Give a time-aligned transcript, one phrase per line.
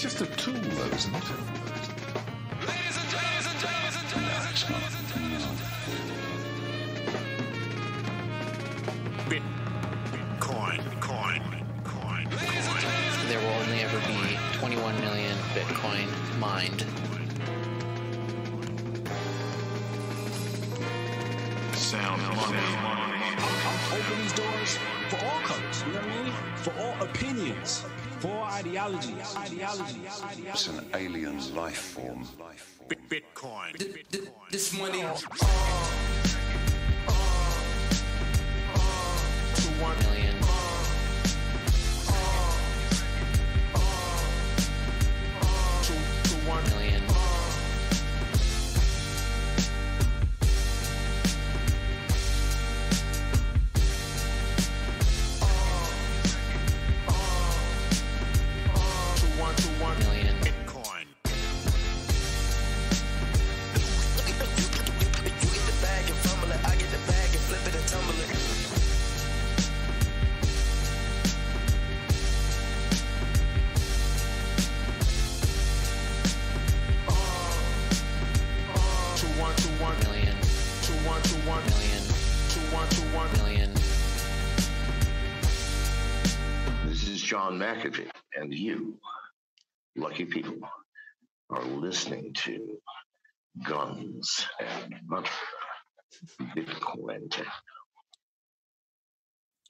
[0.00, 1.22] It's just a tool, though, isn't it?
[2.62, 2.72] No,
[4.48, 4.78] it's not.
[9.26, 9.40] Bitcoin,
[10.38, 11.42] coin, coin,
[11.82, 12.28] coin.
[13.26, 16.06] There will only ever be 21 million Bitcoin
[16.38, 16.84] mined.
[21.76, 22.58] Sound money.
[23.66, 24.78] I'm open these doors
[25.08, 25.82] for all colors.
[25.84, 26.32] You know what I mean?
[26.54, 27.84] For all opinions,
[28.20, 28.24] it's
[30.66, 32.26] an alien life form.
[33.08, 33.78] Bitcoin.
[34.50, 35.04] This money.
[35.04, 35.14] Uh, uh,
[37.06, 37.12] uh,
[39.54, 40.47] Two one million.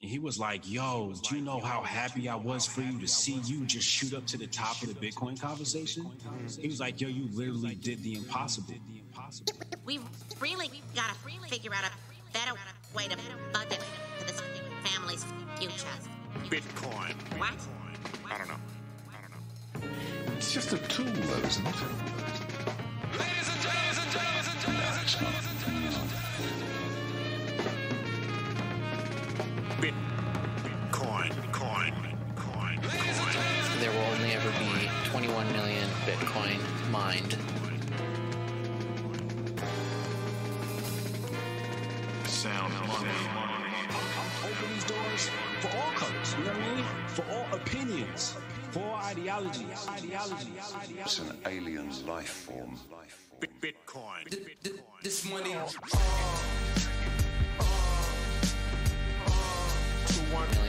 [0.01, 3.07] And he was like, Yo, do you know how happy I was for you to
[3.07, 6.09] see you just shoot up to the top of the Bitcoin conversation?
[6.59, 8.75] He was like, Yo, you literally did the impossible.
[9.85, 9.99] We
[10.39, 11.15] really gotta
[11.49, 11.91] figure out a
[12.33, 12.53] better
[12.95, 13.17] way to
[13.51, 13.83] budget
[14.17, 14.41] for this
[14.83, 15.25] family's
[15.57, 15.87] future.
[16.45, 17.13] Bitcoin.
[17.37, 17.53] What?
[18.31, 18.55] I don't know.
[19.09, 19.89] I don't know.
[20.37, 21.75] It's just a tool, though, isn't it?
[23.17, 25.33] No, it's not.
[25.33, 25.48] Bitcoin,
[37.09, 37.37] Bitcoin mined.
[42.27, 43.09] Sound money.
[43.89, 45.29] I'm open these doors
[45.61, 46.35] for all colors.
[46.37, 46.85] You know what I mean?
[47.07, 48.35] For all opinions,
[48.71, 51.01] for all ideologies, ideologies, ideologies.
[51.01, 52.79] It's an alien life form.
[53.39, 54.25] Bit- Bitcoin.
[54.29, 55.01] Bitcoin.
[55.03, 55.49] This money.
[55.49, 55.65] Million.
[60.31, 60.68] Million.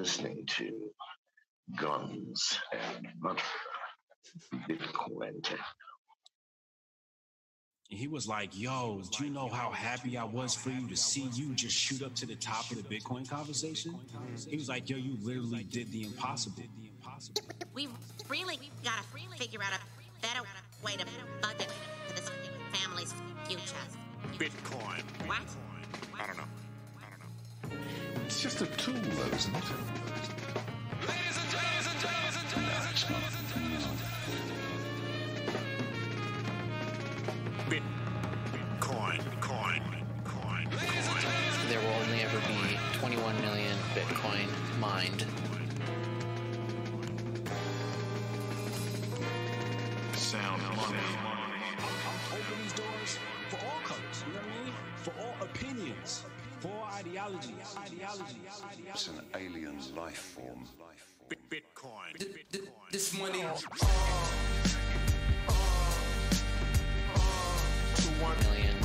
[0.00, 0.70] Listening to
[1.76, 3.42] Guns and Mother
[4.68, 5.42] Bitcoin
[7.90, 11.28] he was like, Yo, do you know how happy I was for you to see
[11.34, 13.98] you just shoot up to the top of the Bitcoin conversation?
[14.48, 16.62] He was like, Yo, you literally did the impossible.
[17.74, 17.88] We
[18.28, 19.02] really gotta
[19.36, 20.46] figure out a better
[20.84, 21.04] way to
[21.42, 21.68] budget
[22.06, 22.30] for this
[22.72, 23.12] family's
[23.44, 23.74] future.
[24.38, 25.02] Bitcoin.
[25.26, 25.40] What?
[26.18, 26.44] I don't know.
[26.96, 28.09] I don't know.
[28.30, 29.64] It's just a tool, though, isn't it?
[31.02, 31.14] No,
[32.92, 33.22] it's not.
[37.68, 37.80] Bitcoin,
[38.80, 40.68] coin, coin, coin.
[41.68, 44.46] There will only ever be 21 million Bitcoin
[44.78, 45.26] mined.
[58.92, 60.64] It's an alien life form.
[61.48, 62.18] Bitcoin.
[62.18, 62.60] D- d-
[62.90, 63.42] this money.
[63.42, 63.56] Uh, uh,
[65.48, 67.20] uh,
[68.20, 68.79] one million.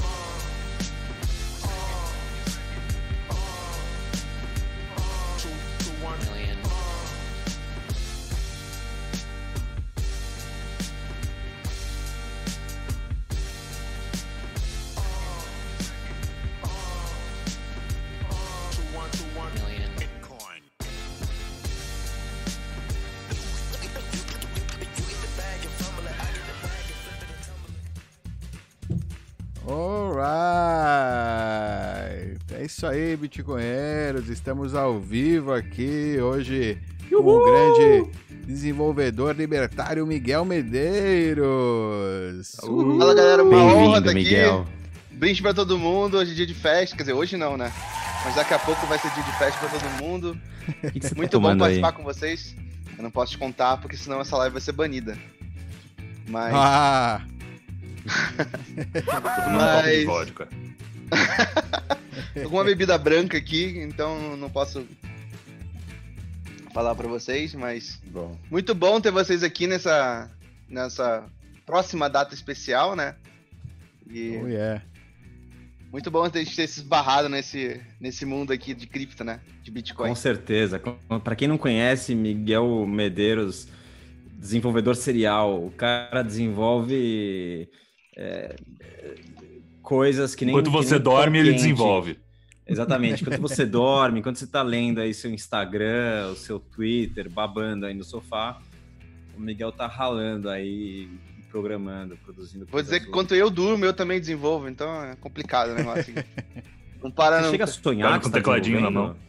[32.86, 34.30] Isso aí, Bitcoinheiros.
[34.30, 36.78] Estamos ao vivo aqui hoje
[37.10, 38.12] com o grande
[38.46, 41.46] desenvolvedor libertário Miguel Medeiros.
[42.60, 44.20] Fala galera, uma honra estar aqui.
[44.24, 44.68] Miguel.
[45.12, 47.72] Brinde pra todo mundo, hoje é dia de festa, quer dizer, hoje não, né?
[48.24, 50.38] Mas daqui a pouco vai ser dia de festa pra todo mundo.
[50.92, 51.80] Que, que você Muito tá bom tomando aí?
[51.80, 52.56] participar com vocês.
[52.98, 55.16] Eu não posso te contar, porque senão essa live vai ser banida.
[56.28, 56.52] Mas.
[56.56, 57.22] Ah,
[59.48, 60.48] um Mas- vodka.
[61.10, 61.96] Tô com
[62.48, 64.86] uma bebida branca aqui, então não posso
[66.74, 70.30] falar pra vocês, mas Bom, muito bom ter vocês aqui nessa
[70.68, 71.26] nessa
[71.66, 73.16] próxima data especial, né?
[74.08, 74.84] E oh yeah.
[75.92, 79.40] muito bom ter, ter se esbarrado nesse nesse mundo aqui de cripto, né?
[79.64, 80.10] De Bitcoin.
[80.10, 80.82] Com certeza.
[81.24, 83.68] Para quem não conhece, Miguel Medeiros,
[84.38, 87.70] desenvolvedor serial, o cara desenvolve
[88.18, 88.56] é,
[89.86, 92.20] coisas que nem Enquanto que você nem dorme, ele desenvolve.
[92.68, 93.22] Exatamente.
[93.22, 97.94] Enquanto você dorme, enquanto você tá lendo aí seu Instagram, o seu Twitter, babando aí
[97.94, 98.60] no sofá,
[99.38, 101.08] o Miguel tá ralando aí,
[101.52, 102.66] programando, produzindo.
[102.66, 103.14] Vou dizer que boas.
[103.14, 106.14] quando eu durmo, eu também desenvolvo, então é complicado o negócio.
[106.18, 106.28] aqui.
[107.04, 107.52] Não para Você não.
[107.52, 109.20] chega a sonhar com você tá tecladinho na desenvolvendo?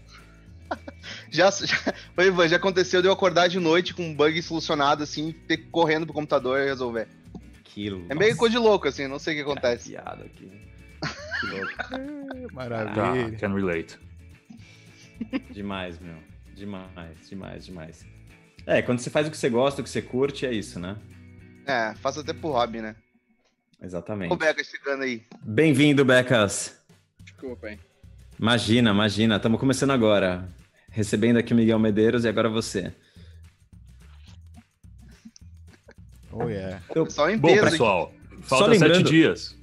[1.30, 5.02] Já, já, Ô, Ivan, já aconteceu de eu acordar de noite com um bug solucionado,
[5.02, 7.06] assim, ter correndo pro computador e resolver.
[7.76, 8.06] Aquilo.
[8.08, 9.90] É meio coisa de louco, assim, não sei o que acontece.
[9.90, 10.50] piada aqui.
[11.40, 11.76] Que louco.
[11.76, 11.98] Tá,
[12.54, 13.36] Maravilha.
[13.38, 13.98] can relate.
[15.50, 16.16] Demais, meu.
[16.54, 18.06] Demais, demais, demais.
[18.66, 20.96] É, quando você faz o que você gosta, o que você curte, é isso, né?
[21.66, 22.96] É, faço até pro hobby, né?
[23.82, 24.32] Exatamente.
[24.32, 25.22] Ô, Beca, chegando aí.
[25.42, 26.82] Bem-vindo, Becas.
[27.20, 27.78] Desculpa, hein.
[28.40, 29.36] Imagina, imagina.
[29.36, 30.48] Estamos começando agora.
[30.88, 32.94] Recebendo aqui o Miguel Medeiros e agora você.
[36.44, 36.80] Oh yeah.
[36.94, 37.70] Eu- Pessoal em Bom, peso, hein?
[37.70, 38.12] pessoal,
[38.42, 39.56] Só falta lembrando- sete dias.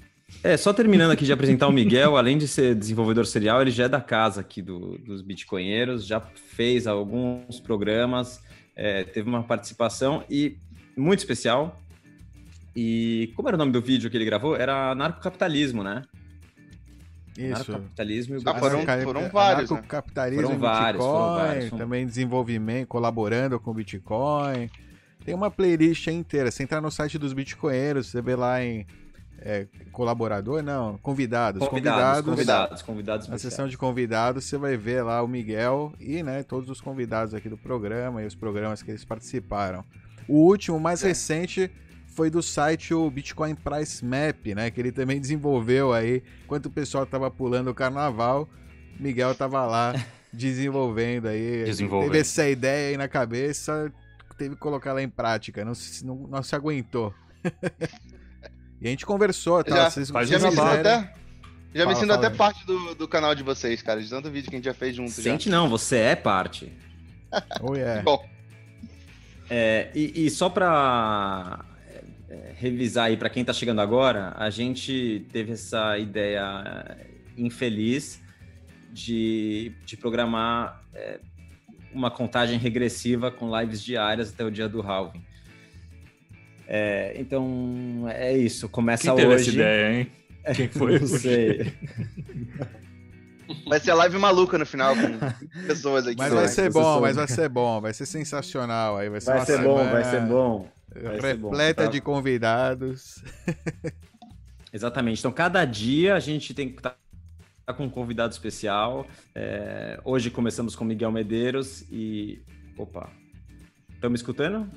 [0.43, 3.83] É, só terminando aqui de apresentar o Miguel, além de ser desenvolvedor serial, ele já
[3.85, 8.41] é da casa aqui do- dos Bitcoinheiros, já fez alguns programas,
[8.75, 10.57] é, teve uma participação e
[10.97, 11.79] muito especial.
[12.75, 14.55] E como era o nome do vídeo que ele gravou?
[14.55, 16.01] Era Narcocapitalismo, né?
[17.37, 17.49] Isso.
[17.49, 19.83] Narcocapitalismo e o Ah, foram- foram vários, né?
[19.87, 24.69] Capitalismo Foram vários, Bitcoin, foram vários, foram- também desenvolvimento, colaborando com o Bitcoin.
[25.25, 26.51] Tem uma playlist inteira.
[26.51, 28.85] Você entrar no site dos Bitcoinheiros, você vê lá em
[29.39, 31.65] é, colaborador, não, convidados.
[31.67, 33.53] Convidados, convidados, convidados Na especiais.
[33.53, 37.49] seção de convidados, você vai ver lá o Miguel e né, todos os convidados aqui
[37.49, 39.83] do programa e os programas que eles participaram.
[40.27, 41.09] O último, mais É.
[41.09, 41.69] recente,
[42.07, 44.69] foi do site o Bitcoin Price Map, né?
[44.71, 46.21] Que ele também desenvolveu aí.
[46.45, 48.47] Enquanto o pessoal tava pulando o carnaval,
[48.99, 49.93] Miguel tava lá
[50.31, 51.65] desenvolvendo aí.
[51.65, 52.11] Desenvolvendo.
[52.11, 53.91] Teve essa ideia aí na cabeça,
[54.33, 57.13] teve que colocar ela em prática, não se, não, não se aguentou.
[58.81, 59.75] e a gente conversou, tá?
[59.75, 61.13] Já, Vocês, faz já vocês me sinto até.
[61.73, 62.37] Já me Fala, sinto fala até aí.
[62.37, 64.01] parte do, do canal de vocês, cara.
[64.01, 65.11] De tanto vídeo que a gente já fez junto.
[65.11, 66.71] Sente não, você é parte.
[67.61, 67.81] Oh, já.
[67.81, 68.01] yeah.
[68.03, 68.23] Bom,
[69.49, 71.65] É, e, e só para
[72.55, 76.97] revisar aí para quem está chegando agora, a gente teve essa ideia
[77.37, 78.21] infeliz
[78.91, 81.19] de, de programar é,
[81.93, 85.23] uma contagem regressiva com lives diárias até o dia do halving.
[86.67, 89.49] É, então é isso, começa Quem teve hoje.
[89.49, 90.11] essa ideia, hein?
[90.55, 90.99] Quem foi?
[90.99, 91.73] Não sei.
[93.67, 96.17] vai ser a live maluca no final com pessoas aqui.
[96.17, 99.39] Mas vai ser bom, mas vai ser bom, vai ser sensacional aí, vai ser Vai
[99.39, 100.69] uma ser bom, vai ser bom.
[100.95, 101.89] Vai ser bom, Repleta tá?
[101.89, 103.23] de convidados.
[104.71, 105.19] Exatamente.
[105.19, 106.95] Então, cada dia a gente tem que estar
[107.71, 109.07] com um convidado especial.
[109.33, 112.41] É, hoje começamos com Miguel Medeiros e.
[112.77, 113.09] Opa!
[113.93, 114.69] Estão me escutando?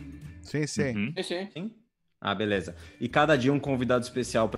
[0.42, 0.94] Sim, sim.
[0.94, 1.14] Uhum.
[1.52, 1.74] Sim?
[2.20, 2.76] Ah, beleza.
[3.00, 4.48] E cada dia um convidado especial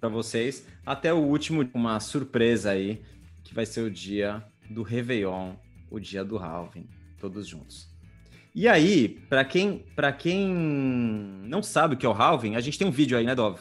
[0.00, 0.66] para vocês.
[0.86, 3.02] Até o último, uma surpresa aí,
[3.42, 5.54] que vai ser o dia do Réveillon,
[5.90, 7.92] o dia do Halving, todos juntos.
[8.54, 12.78] E aí, para quem, pra quem não sabe o que é o Halving, a gente
[12.78, 13.60] tem um vídeo aí, né, Dov?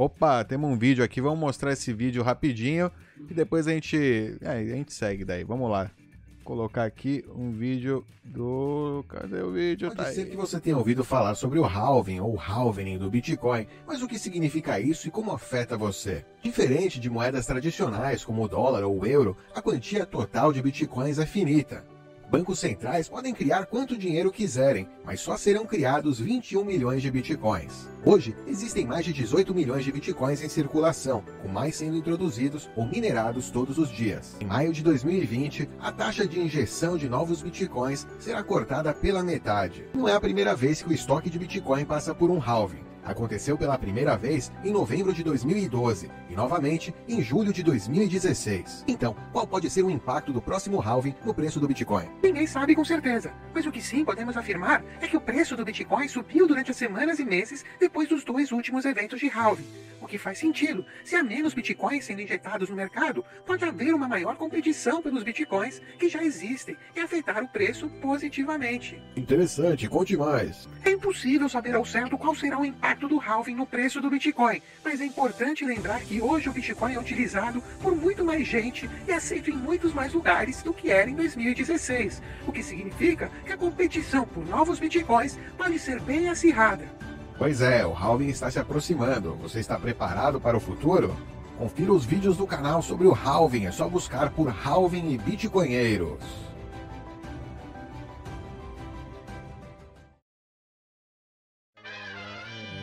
[0.00, 2.90] Opa, temos um vídeo aqui, vamos mostrar esse vídeo rapidinho
[3.28, 5.44] e depois a gente, é, a gente segue daí.
[5.44, 5.90] Vamos lá.
[6.36, 9.04] Vou colocar aqui um vídeo do.
[9.10, 9.88] Cadê o vídeo?
[9.88, 10.30] Pode Tá ser aí.
[10.30, 14.18] que você tenha ouvido falar sobre o halving ou halvening do Bitcoin, mas o que
[14.18, 16.24] significa isso e como afeta você?
[16.42, 21.18] Diferente de moedas tradicionais como o dólar ou o euro, a quantia total de Bitcoins
[21.18, 21.84] é finita.
[22.30, 27.88] Bancos centrais podem criar quanto dinheiro quiserem, mas só serão criados 21 milhões de bitcoins.
[28.06, 32.86] Hoje, existem mais de 18 milhões de bitcoins em circulação, com mais sendo introduzidos ou
[32.86, 34.36] minerados todos os dias.
[34.40, 39.84] Em maio de 2020, a taxa de injeção de novos bitcoins será cortada pela metade.
[39.92, 42.89] Não é a primeira vez que o estoque de bitcoin passa por um halving.
[43.04, 48.84] Aconteceu pela primeira vez em novembro de 2012 e novamente em julho de 2016.
[48.86, 52.08] Então, qual pode ser o impacto do próximo halving no preço do Bitcoin?
[52.22, 55.64] Ninguém sabe com certeza, mas o que sim podemos afirmar é que o preço do
[55.64, 59.66] Bitcoin subiu durante as semanas e meses depois dos dois últimos eventos de halving.
[60.10, 60.84] Que faz sentido.
[61.04, 65.80] Se há menos Bitcoins sendo injetados no mercado, pode haver uma maior competição pelos Bitcoins
[66.00, 69.00] que já existem e afetar o preço positivamente.
[69.14, 70.68] Interessante, conte mais.
[70.84, 74.60] É impossível saber ao certo qual será o impacto do halving no preço do Bitcoin,
[74.84, 79.12] mas é importante lembrar que hoje o Bitcoin é utilizado por muito mais gente e
[79.12, 83.56] aceito em muitos mais lugares do que era em 2016, o que significa que a
[83.56, 86.98] competição por novos Bitcoins pode ser bem acirrada.
[87.40, 89.34] Pois é, o halving está se aproximando.
[89.36, 91.16] Você está preparado para o futuro?
[91.56, 96.18] Confira os vídeos do canal sobre o halving, é só buscar por halving e bitcoinheiros.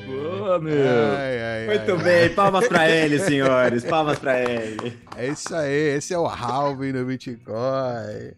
[0.07, 0.73] Boa, meu.
[1.15, 2.03] Ai, ai, Muito ai.
[2.03, 4.99] bem, palmas pra ele, senhores, palmas pra ele.
[5.15, 7.45] É isso aí, esse é o halving do Bitcoin.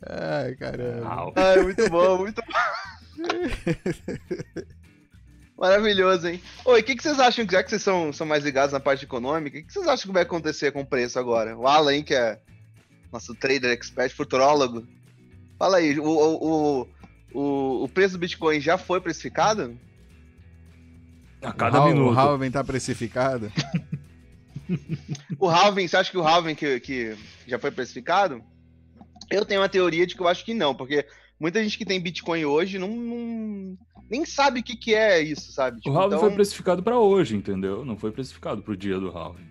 [0.05, 1.31] Ai, caramba.
[1.37, 2.59] Ai, muito bom, muito bom.
[5.59, 6.41] Maravilhoso, hein?
[6.63, 9.03] Oi, o que, que vocês acham, já que vocês são, são mais ligados na parte
[9.03, 11.57] econômica, o que vocês acham que vai acontecer com o preço agora?
[11.57, 12.39] O Alan, hein, que é
[13.11, 14.87] nosso trader expert, futurólogo.
[15.57, 16.87] Fala aí, o, o, o,
[17.33, 19.77] o, o preço do Bitcoin já foi precificado?
[21.41, 23.51] A o hal- O halving tá precificado?
[25.39, 28.43] O halving, você acha que o halving que, que já foi precificado?
[29.31, 31.07] Eu tenho uma teoria de que eu acho que não, porque
[31.39, 33.77] muita gente que tem Bitcoin hoje não, não-
[34.09, 35.77] nem sabe o que, que é isso, sabe?
[35.77, 37.85] O Tipo, halving então- foi precificado pra hoje, entendeu?
[37.85, 39.47] Não foi precificado pro dia do halving.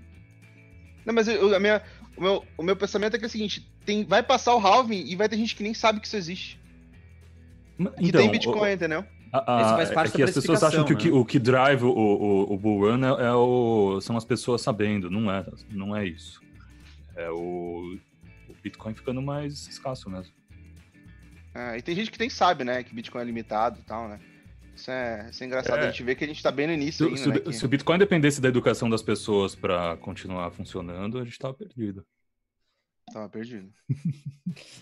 [1.06, 1.82] Não, mas eu- a minha,
[2.16, 5.04] o, meu, o meu pensamento é que é o seguinte: tem, vai passar o halving
[5.06, 6.60] e vai ter gente que nem sabe que isso existe.
[7.76, 9.04] Que Então, tem Bitcoin, o- entendeu?
[9.32, 11.24] A- a- Isso faz parte é que da as pessoas acham que o, que o
[11.24, 15.10] que drive o, o, o bull run é, é o, são as pessoas sabendo.
[15.10, 16.40] Não é, não é isso.
[17.14, 17.96] É o,
[18.48, 20.32] o Bitcoin ficando mais escasso mesmo.
[21.54, 22.82] É, e tem gente que nem sabe, né?
[22.82, 24.18] Que Bitcoin é limitado e tal, né?
[24.78, 25.78] Isso é, isso é engraçado.
[25.80, 25.88] É.
[25.88, 27.32] A gente vê que a gente tá bem no Se, início o- ainda, se o-
[27.32, 27.40] né?
[27.40, 31.52] que- se o Bitcoin dependesse da educação das pessoas para continuar funcionando, a gente tava
[31.54, 32.06] perdido.
[33.12, 33.68] Tava perdido.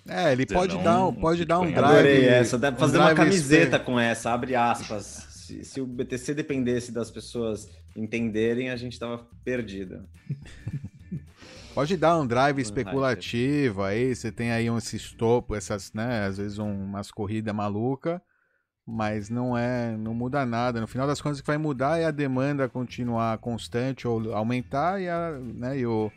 [0.08, 1.82] É, ele Dizer, pode não, dar, um- pode dar um Bitcoin.
[1.82, 1.98] drive.
[1.98, 5.04] Adorei essa, dá pra um fazer uma camiseta com essa, abre aspas.
[5.30, 10.08] Se, se o BTC dependesse das pessoas entenderem, a gente tava perdido.
[11.74, 16.38] Pode dar um drive especulativo aí, você tem aí um esse estopo, essas, né, às
[16.38, 18.22] vezes um- umas corridas maluca,
[18.86, 20.80] mas não é, não muda nada.
[20.80, 25.00] No final das contas o que vai mudar é a demanda continuar constante ou aumentar
[25.00, 26.10] e, a, né, e o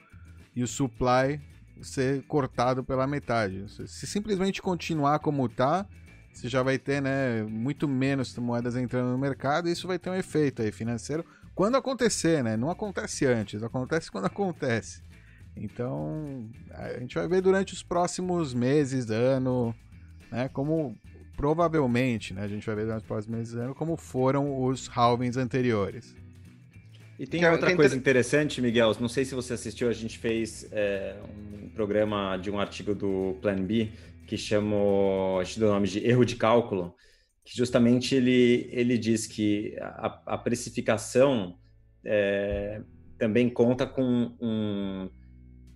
[0.56, 1.40] e o supply
[1.82, 3.66] ser cortado pela metade.
[3.88, 5.86] Se, simplesmente continuar como tá,
[6.34, 10.10] você já vai ter, né, muito menos moedas entrando no mercado e isso vai ter
[10.10, 12.56] um efeito aí financeiro quando acontecer, né?
[12.56, 15.02] Não acontece antes, acontece quando acontece.
[15.56, 19.76] Então, a gente vai ver durante os próximos meses, ano,
[20.32, 20.96] né, como
[21.40, 25.38] provavelmente, né, a gente vai ver durante os próximos meses, ano, como foram os halvings
[25.38, 26.14] anteriores.
[27.18, 28.94] E tem Cara, outra tem coisa inter- interessante, Miguel.
[29.00, 31.16] Não sei se você assistiu, a gente fez é,
[31.64, 33.90] um programa de um artigo do Plan B
[34.28, 36.94] que chamou, a gente deu o nome de erro de cálculo,
[37.46, 41.58] que justamente ele, ele diz que a, a precificação
[42.04, 42.82] é,
[43.18, 45.10] também conta com um,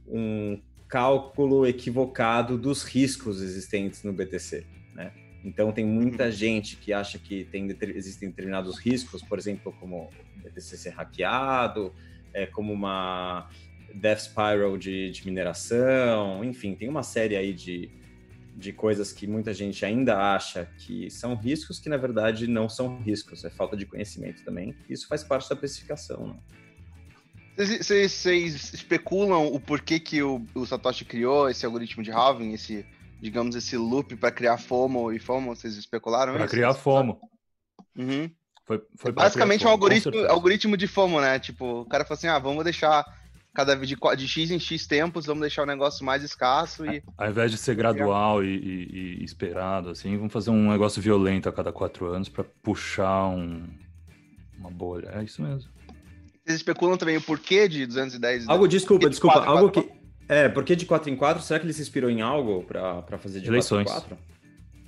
[0.08, 4.83] um cálculo equivocado dos riscos existentes no BTC, né?
[5.44, 10.42] Então tem muita gente que acha que tem, existem determinados riscos, por exemplo, como o
[10.42, 11.94] BTC ser hackeado,
[12.34, 13.50] é, como uma
[13.94, 17.92] death spiral de, de mineração, enfim, tem uma série aí de,
[18.56, 23.00] de coisas que muita gente ainda acha que são riscos, que na verdade não são
[23.02, 24.76] riscos, é falta de conhecimento também.
[24.90, 26.36] Isso faz parte da precificação, né?
[27.56, 32.84] Vocês especulam o porquê que o, o Satoshi criou esse algoritmo de halving, esse,
[33.24, 35.56] digamos, esse loop para criar FOMO e FOMO?
[35.56, 36.54] Vocês especularam Para isso?
[36.54, 37.20] criar FOMO.
[37.98, 38.30] Uhum.
[38.66, 41.40] Foi, foi pra Basicamente é um algoritmo, algoritmo de FOMO, né?
[41.40, 43.06] Tipo, o cara falou assim: ah, vamos deixar
[43.54, 47.02] cada vez de, de X em X tempos, vamos deixar o negócio mais escasso e.
[47.18, 51.48] Ao invés de ser gradual e, e- e esperado, assim, vamos fazer um negócio violento
[51.48, 53.68] a cada quatro anos para puxar um-
[54.58, 55.10] uma bolha.
[55.14, 55.70] É isso mesmo.
[56.46, 59.90] Vocês especulam também o porquê de 210 Algo, desculpa, de desculpa, quatro em algo quatro-
[59.90, 60.03] que...
[60.28, 63.18] É, porque de 4 em 4, será que ele se inspirou em algo pra pra
[63.18, 63.86] fazer de Eleições.
[63.90, 64.34] 4 em 4?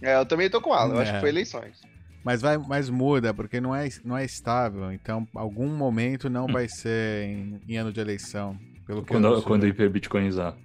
[0.02, 1.14] É, eu também tô com ela, eu acho É.
[1.16, 1.80] que foi eleições.
[2.24, 4.92] Mas vai, mas muda, porque não é, não é estável.
[4.92, 8.58] Então, algum momento não vai ser em, em ano de eleição.
[8.88, 10.56] Pelo que eu Quando, quando hiperbitcoinizar.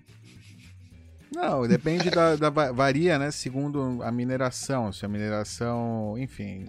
[1.34, 3.30] Não, depende da, da va- varia, né?
[3.30, 4.92] Segundo a mineração.
[4.92, 6.64] Se a mineração, enfim,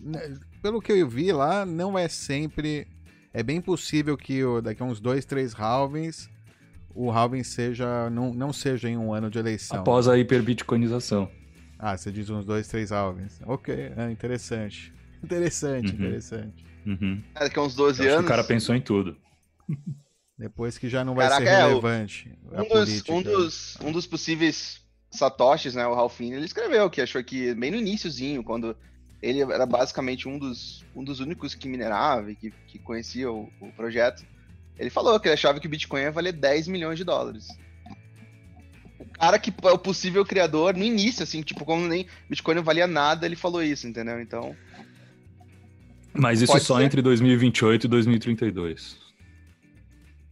[0.00, 2.86] né, pelo que eu vi lá, não é sempre.
[3.32, 6.28] É bem possível que o- daqui a uns dois, três halvings
[6.94, 9.80] o halving seja não, não seja em um ano de eleição.
[9.80, 11.30] Após a hiperbitcoinização.
[11.78, 13.40] Ah, você diz uns dois, três halvings.
[13.46, 14.92] Ok, é interessante.
[15.22, 15.98] Interessante, Uhum.
[16.06, 16.64] interessante.
[16.86, 17.22] Uhum.
[17.34, 18.26] É, Daqui a uns 12 Eu acho que anos.
[18.26, 19.16] o cara pensou em tudo.
[20.38, 22.32] Depois que já não vai Caraca, ser é, o- relevante.
[22.52, 24.80] a Um dos, um, dos, um dos possíveis
[25.10, 28.74] satoshis, né, o Ralphine, ele escreveu que achou que bem no iníciozinho, quando
[29.20, 33.48] ele era basicamente um dos, um dos únicos que minerava e que, que conhecia o,
[33.60, 34.24] o projeto,
[34.80, 37.46] ele falou que ele achava que o Bitcoin ia valer 10 milhões de dólares.
[38.98, 42.62] O cara que é o possível criador, no início, assim, tipo, como nem Bitcoin não
[42.62, 44.20] valia nada, ele falou isso, entendeu?
[44.20, 44.56] Então,
[46.14, 46.84] Mas isso só ser.
[46.84, 48.98] entre 2028 e 2032.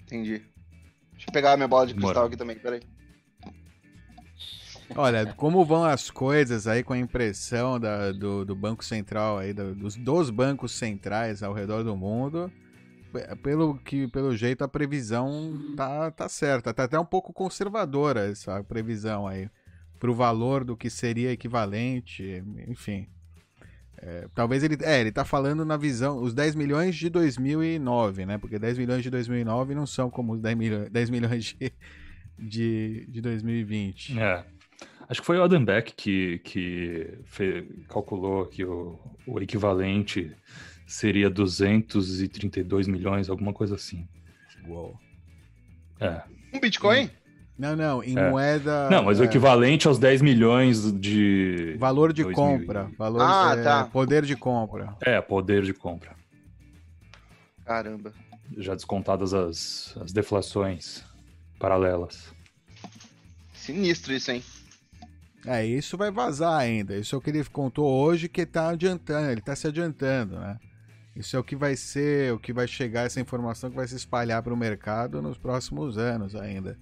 [0.05, 0.43] entendi.
[1.13, 2.27] Deixa eu pegar a minha bola de cristal Bora.
[2.29, 2.81] aqui também, peraí.
[4.97, 9.53] Olha, como vão as coisas aí com a impressão da- do, do Banco Central aí,
[9.53, 12.51] da- dos, dos bancos centrais ao redor do mundo,
[13.43, 18.63] pelo que pelo jeito a previsão tá, tá certa, tá até um pouco conservadora essa
[18.65, 19.49] previsão aí
[19.99, 23.09] pro valor do que seria equivalente, enfim.
[24.01, 28.39] É, talvez ele, é, ele tá falando na visão, os 10 milhões de 2009, né?
[28.39, 31.73] Porque 10 milhões de 2009 não são como os 10 milhões, 10 milhões de,
[32.39, 34.17] de, de 2020.
[34.21, 34.45] É.
[35.09, 40.31] Acho que foi o Adam Beck que, que fe- calculou que o, o equivalente
[40.89, 44.09] seria 232 milhões, alguma coisa assim.
[44.67, 44.99] Uou.
[46.01, 46.23] É.
[46.53, 47.11] Um Bitcoin?
[47.59, 48.31] Não, não, em É.
[48.31, 48.89] moeda.
[48.89, 51.77] Não, mas o é, equivalente aos 10 milhões de.
[51.79, 52.91] Valor de 2000 compra.
[52.97, 53.85] Valor, Ah, é, tá.
[53.85, 54.97] Poder de compra.
[55.01, 56.17] É, poder de compra.
[57.65, 58.13] Caramba.
[58.57, 61.05] Já descontadas as, as deflações
[61.59, 62.33] paralelas.
[63.53, 64.43] Sinistro isso, hein?
[65.45, 66.97] É, isso vai vazar ainda.
[66.97, 70.59] Isso é o que ele contou hoje que tá adiantando, ele tá se adiantando, né?
[71.19, 73.97] Isso é o que vai ser, o que vai chegar, essa informação que vai se
[73.97, 76.79] espalhar para o mercado nos próximos anos ainda.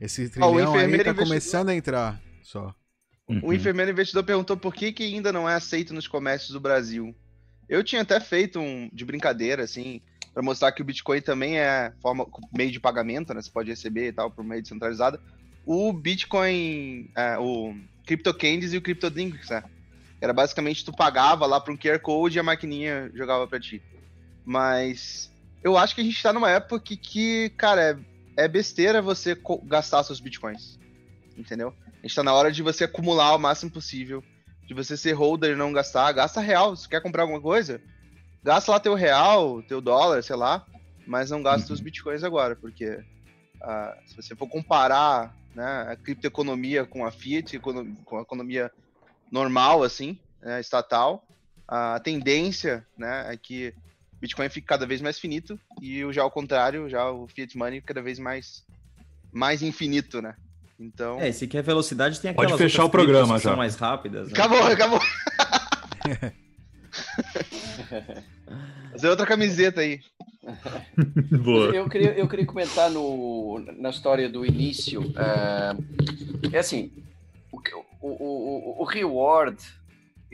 [0.00, 2.72] Esse trilhão aí enfermeiro tá investidor- começando a entrar só.
[3.42, 7.14] O enfermeiro investidor perguntou por que, que ainda não é aceito nos comércios do Brasil.
[7.68, 10.00] Eu tinha até feito um de brincadeira, assim,
[10.32, 13.42] para mostrar que o Bitcoin também é forma, meio de pagamento, né?
[13.42, 15.18] Você pode receber e tal por meio descentralizado.
[15.64, 17.74] O Bitcoin, é, o
[18.06, 19.64] CryptoCandies e o CryptoDinks, né?
[20.24, 23.82] Era basicamente tu pagava lá para um QR Code e a maquininha jogava para ti.
[24.42, 25.30] Mas
[25.62, 28.00] eu acho que a gente tá numa época que, que cara,
[28.38, 30.78] é, é besteira você gastar seus Bitcoins.
[31.36, 31.74] Entendeu?
[31.86, 34.24] A gente tá na hora de você acumular o máximo possível.
[34.66, 36.10] De você ser holder e não gastar.
[36.12, 36.74] Gasta real.
[36.74, 37.82] Se quer comprar alguma coisa,
[38.42, 40.64] gasta lá teu real, teu dólar, sei lá.
[41.06, 42.98] Mas não gasta os bitcoins agora, porque
[43.60, 48.72] ah, se você for comparar né, a criptoeconomia com a fiat, com a economia
[49.38, 51.26] normal, assim, né, estatal,
[51.66, 53.74] a tendência né, é que
[54.20, 57.80] Bitcoin fique cada vez mais finito e o já ao contrário, já o fiat money
[57.80, 58.62] cada vez mais,
[59.32, 60.36] mais infinito, né?
[60.78, 61.20] Então.
[61.20, 63.48] É, se quer velocidade, tem Pode aquelas fechar outras o programa já.
[63.50, 64.28] são mais rápidas.
[64.28, 64.34] né?
[64.34, 65.00] Acabou, acabou.
[68.92, 70.00] Fazer outra camiseta aí.
[71.42, 71.74] Boa.
[71.74, 75.02] Eu queria, eu queria comentar no, na história do início.
[75.16, 75.72] eh,
[76.52, 76.92] é assim,
[77.50, 79.56] o, que- o, o, o reward,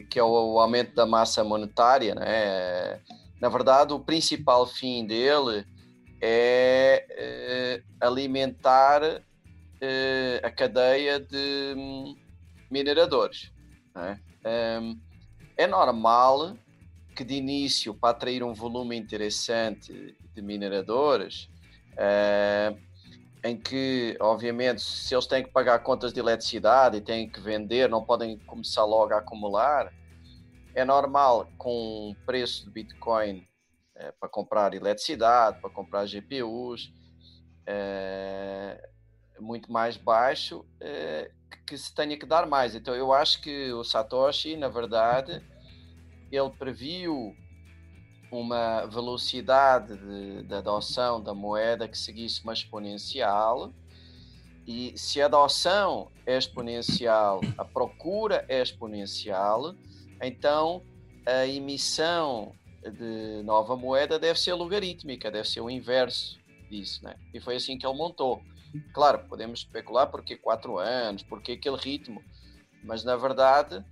[0.09, 3.01] que é o, aumento da massa monetária, né?
[3.41, 5.65] na verdade, o principal fim dele
[6.21, 9.23] é eh, alimentar
[9.81, 12.17] eh, a cadeia de hum,
[12.71, 13.53] mineradores.
[13.95, 14.21] né?
[14.45, 14.99] Ehm,
[15.57, 16.57] é normal
[17.15, 21.49] que de início, para atrair um volume interessante de mineradores,
[21.97, 22.75] eh,
[23.43, 27.89] em que, obviamente, se eles têm que pagar contas de eletricidade e têm que vender,
[27.89, 29.91] não podem começar logo a acumular,
[30.75, 33.47] é normal com o preço do Bitcoin
[33.97, 36.93] eh, para comprar eletricidade, para comprar GPUs,
[37.67, 38.81] eh,
[39.39, 41.31] muito mais baixo, que-
[41.67, 42.75] que se tenha que dar mais.
[42.75, 45.43] Então, eu acho que o Satoshi, na verdade,
[46.31, 47.35] ele previu
[48.31, 53.73] uma velocidade de, de adoção da moeda que seguisse uma exponencial.
[54.67, 59.75] E se a adoção é exponencial, a procura é exponencial,
[60.23, 60.83] então
[61.27, 66.39] a emissão de nova moeda deve ser logarítmica, deve ser o inverso
[66.71, 67.17] disso, né?
[67.35, 68.43] E foi assim que ele montou.
[68.95, 72.23] Claro, podemos especular porque quatro anos, porque aquele ritmo,
[72.85, 73.85] mas na verdade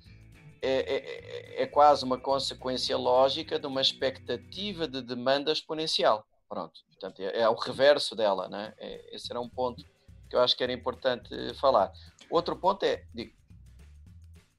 [0.63, 6.25] é, é- é quase uma consequência lógica de uma expectativa de demanda exponencial.
[6.49, 8.75] Pronto, portanto, é, é o reverso dela, né?
[8.79, 9.85] É, esse era um ponto
[10.29, 11.93] que eu acho que era importante falar.
[12.31, 13.05] Outro ponto é.
[13.15, 13.33] Digo,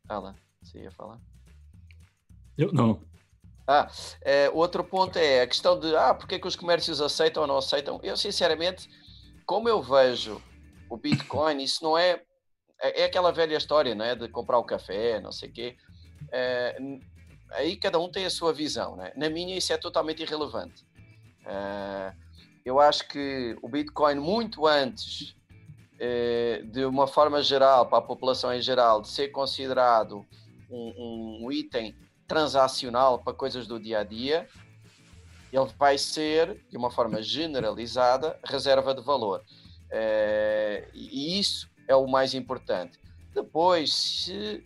[0.07, 1.19] fala, você ia falar?
[2.57, 3.01] Eu não.
[3.67, 3.87] Ah,
[4.21, 7.47] é, outro ponto é a questão de ah, porque é que os comércios aceitam ou
[7.47, 7.99] não aceitam.
[8.01, 8.89] Eu, sinceramente,
[9.45, 10.41] como eu vejo
[10.89, 12.23] o Bitcoin, isso não é.
[12.81, 14.15] É é aquela velha história, não é?
[14.15, 15.77] De comprar o café, não sei o quê.
[16.31, 16.77] É,
[17.51, 19.11] aí cada um tem a sua visão, né?
[19.15, 20.85] Na minha, isso é totalmente irrelevante.
[21.45, 22.13] É,
[22.65, 25.35] eu acho que o Bitcoin, muito antes
[25.99, 30.25] eh, de uma forma geral, para a população em geral, de ser considerado
[30.71, 31.93] um, um item
[32.25, 34.47] transacional para coisas do dia a dia,
[35.51, 39.43] ele vai ser, de uma forma generalizada, reserva de valor.
[39.91, 42.97] Eh, e isso é o mais importante.
[43.33, 44.65] Depois, se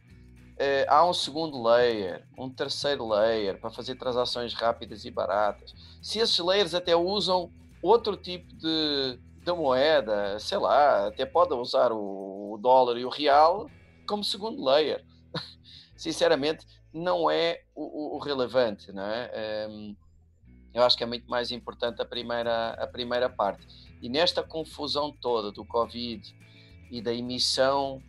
[0.57, 6.19] eh, há um segundo layer, um terceiro layer para fazer transações rápidas e baratas, se
[6.19, 12.53] esses layers até usam outro tipo de, de moeda, sei lá, até podem usar o,
[12.53, 13.69] o dólar e o real
[14.07, 15.03] como segundo layer.
[15.97, 19.31] Sinceramente, não é o, o- o relevante, não é?
[19.33, 19.95] Ehm,
[20.73, 23.65] eu acho que é muito mais importante a primeira, a primeira parte.
[24.01, 26.21] E nesta confusão toda do Covid
[26.91, 28.01] e da emissão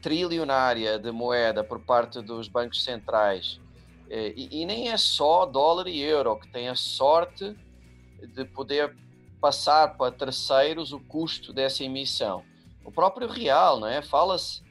[0.00, 3.60] trilionária de moeda por parte dos bancos centrais,
[4.10, 7.56] eh, e, e nem é só dólar e euro, que tem a sorte
[8.34, 8.94] de poder
[9.40, 12.44] passar para terceiros o custo dessa emissão.
[12.84, 14.02] O próprio real, não é?
[14.02, 14.62] Fala-se,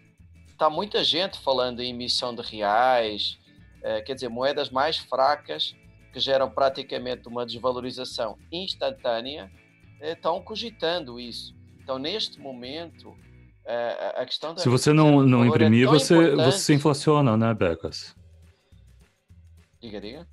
[0.52, 3.38] está muita gente falando em emissão de reais,
[3.84, 5.76] eh, quer dizer, moedas mais fracas
[6.12, 9.52] que geram praticamente uma desvalorização instantânea,
[10.02, 11.56] eh, estão cogitando isso.
[11.80, 13.16] Então, neste momento,
[13.68, 16.46] eh, a a questão da Se você não, não é imprimir, tão você, importante.
[16.46, 18.16] você inflaciona, né, Becas?
[19.82, 20.28] Diga, diga.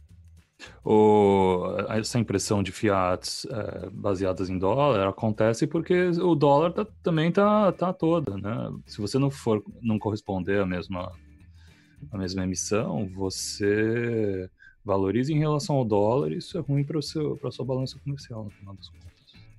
[0.84, 7.30] O, essa impressão de fiats é, baseadas em dólar acontece porque o dólar tá- também
[7.32, 8.70] tá, tá toda, né?
[8.86, 11.10] Se você não for não corresponder à mesma
[12.12, 14.48] à mesma emissão, você
[14.84, 17.00] valoriza em relação ao dólar e isso é ruim para
[17.40, 19.10] para sua balança comercial no final das contas.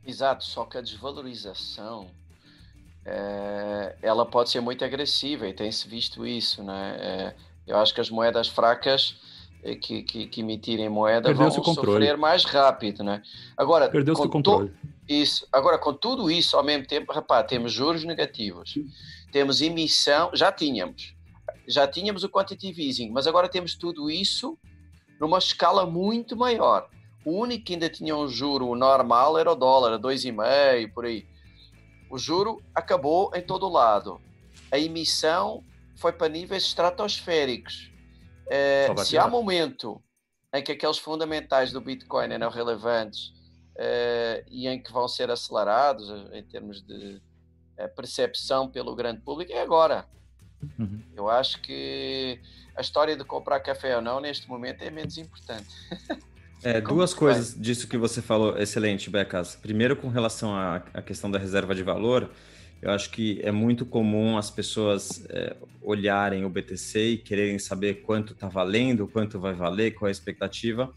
[0.06, 2.08] Exato, só que a desvalorização
[3.06, 6.98] eh, ela pode ser muito agressiva e tem-se visto isso, né?
[7.00, 7.36] Eh,
[7.68, 9.16] eu acho que as moedas fracas
[9.64, 13.22] eh, que, que, que emitirem moeda Perdeu-se vão sofrer mais rápido, né?
[13.56, 14.74] Agora, Perdeu-se com o controle.
[15.08, 15.48] isso.
[15.52, 18.74] Agora, com tudo isso ao mesmo tempo, rapaz, temos juros negativos,
[19.32, 21.14] temos emissão, já tínhamos,
[21.68, 24.58] já tínhamos o quantitative easing, mas agora temos tudo isso
[25.20, 26.90] numa escala muito maior.
[27.24, 31.26] O único que ainda tinha um juro normal era o dólar, a 2,5 por aí.
[32.10, 34.22] O juro acabou em todo o lado.
[34.72, 35.64] A emissão
[35.96, 37.92] foi para níveis estratosféricos.
[38.96, 40.02] Vai se há momento
[40.54, 43.34] em que aqueles fundamentais do Bitcoin eram relevantes
[43.76, 47.22] eh, e em que vão ser acelerados eh, em termos de
[47.96, 50.08] percepção pelo grande público, é agora.
[50.80, 51.02] Uhum.
[51.14, 52.40] Eu acho que
[52.76, 55.68] a história de comprar café ou não neste momento é menos importante.
[56.66, 59.56] É, duas coisas disso que você falou, excelente, Becas.
[59.56, 62.32] Primeiro, com relação à, à questão da reserva de valor,
[62.82, 68.02] eu acho que é muito comum as pessoas é, olharem o BTC e quererem saber
[68.02, 70.92] quanto está valendo, quanto vai valer, qual é a expectativa,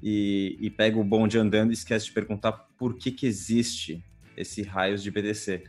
[0.00, 4.04] e, e pega o bonde andando e esquece de perguntar por que, que existe
[4.36, 5.64] esse raios de BTC.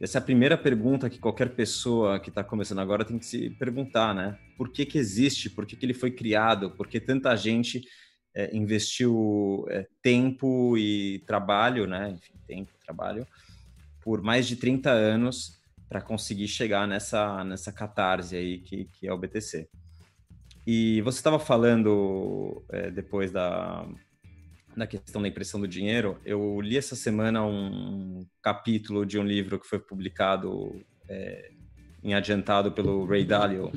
[0.00, 3.50] Essa é a primeira pergunta que qualquer pessoa que está começando agora tem que se
[3.50, 4.38] perguntar, né?
[4.56, 5.50] Por que, que existe?
[5.50, 6.70] Por que, que ele foi criado?
[6.70, 7.82] Por que tanta gente
[8.36, 12.10] é, investiu é, tempo e trabalho, né?
[12.10, 13.26] Enfim, tempo, trabalho,
[14.02, 19.12] por mais de 30 anos para conseguir chegar nessa, nessa catarse aí que, que é
[19.12, 19.66] o BTC.
[20.66, 23.88] E você estava falando é, depois da,
[24.76, 29.58] da questão da impressão do dinheiro, eu li essa semana um capítulo de um livro
[29.58, 31.52] que foi publicado é,
[32.04, 33.72] em adiantado pelo Ray Dalio.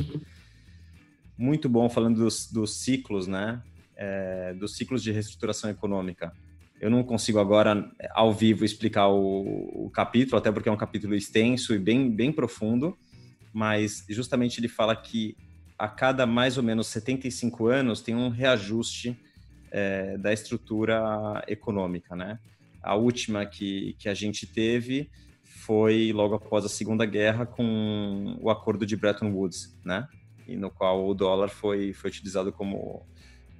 [1.37, 3.63] Muito bom, falando dos, dos ciclos, né?
[4.01, 6.31] É, dos ciclos de reestruturação econômica.
[6.79, 11.13] Eu não consigo agora, ao vivo, explicar o, o capítulo, até porque é um capítulo
[11.13, 12.97] extenso e bem, bem profundo,
[13.51, 15.35] mas justamente ele fala que
[15.77, 19.19] a cada mais ou menos 75 anos tem um reajuste
[19.71, 22.39] é, da estrutura econômica, né?
[22.81, 25.09] A última que, que a gente teve
[25.43, 30.07] foi logo após a Segunda Guerra com o Acordo de Bretton Woods, né?
[30.47, 33.05] E no qual o dólar foi, foi utilizado como,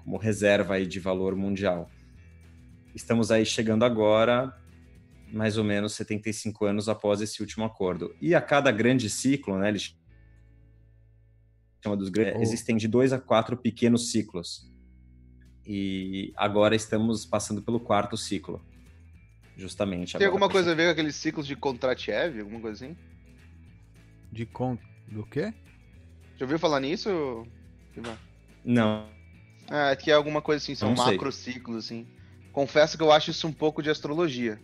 [0.03, 1.89] como reserva aí de valor mundial.
[2.95, 4.55] Estamos aí chegando agora,
[5.31, 8.15] mais ou menos 75 anos após esse último acordo.
[8.21, 9.69] E a cada grande ciclo, né?
[9.69, 9.79] Ele
[11.83, 12.41] chama dos grandes, Oh.
[12.41, 14.69] existem de dois a quatro pequenos ciclos.
[15.65, 18.59] E agora estamos passando pelo quarto ciclo.
[19.55, 20.13] Justamente.
[20.13, 22.97] Tem agora, alguma pra coisa a ver com aqueles ciclos de Kontratiev, alguma coisa assim?
[24.31, 24.77] De con...
[25.07, 25.53] do quê?
[26.37, 27.45] Já ouviu falar nisso?
[28.63, 29.09] Não.
[29.71, 32.07] É, que é alguma coisa assim, são macrociclos, assim.
[32.51, 34.59] Confesso que eu acho isso um pouco de astrologia.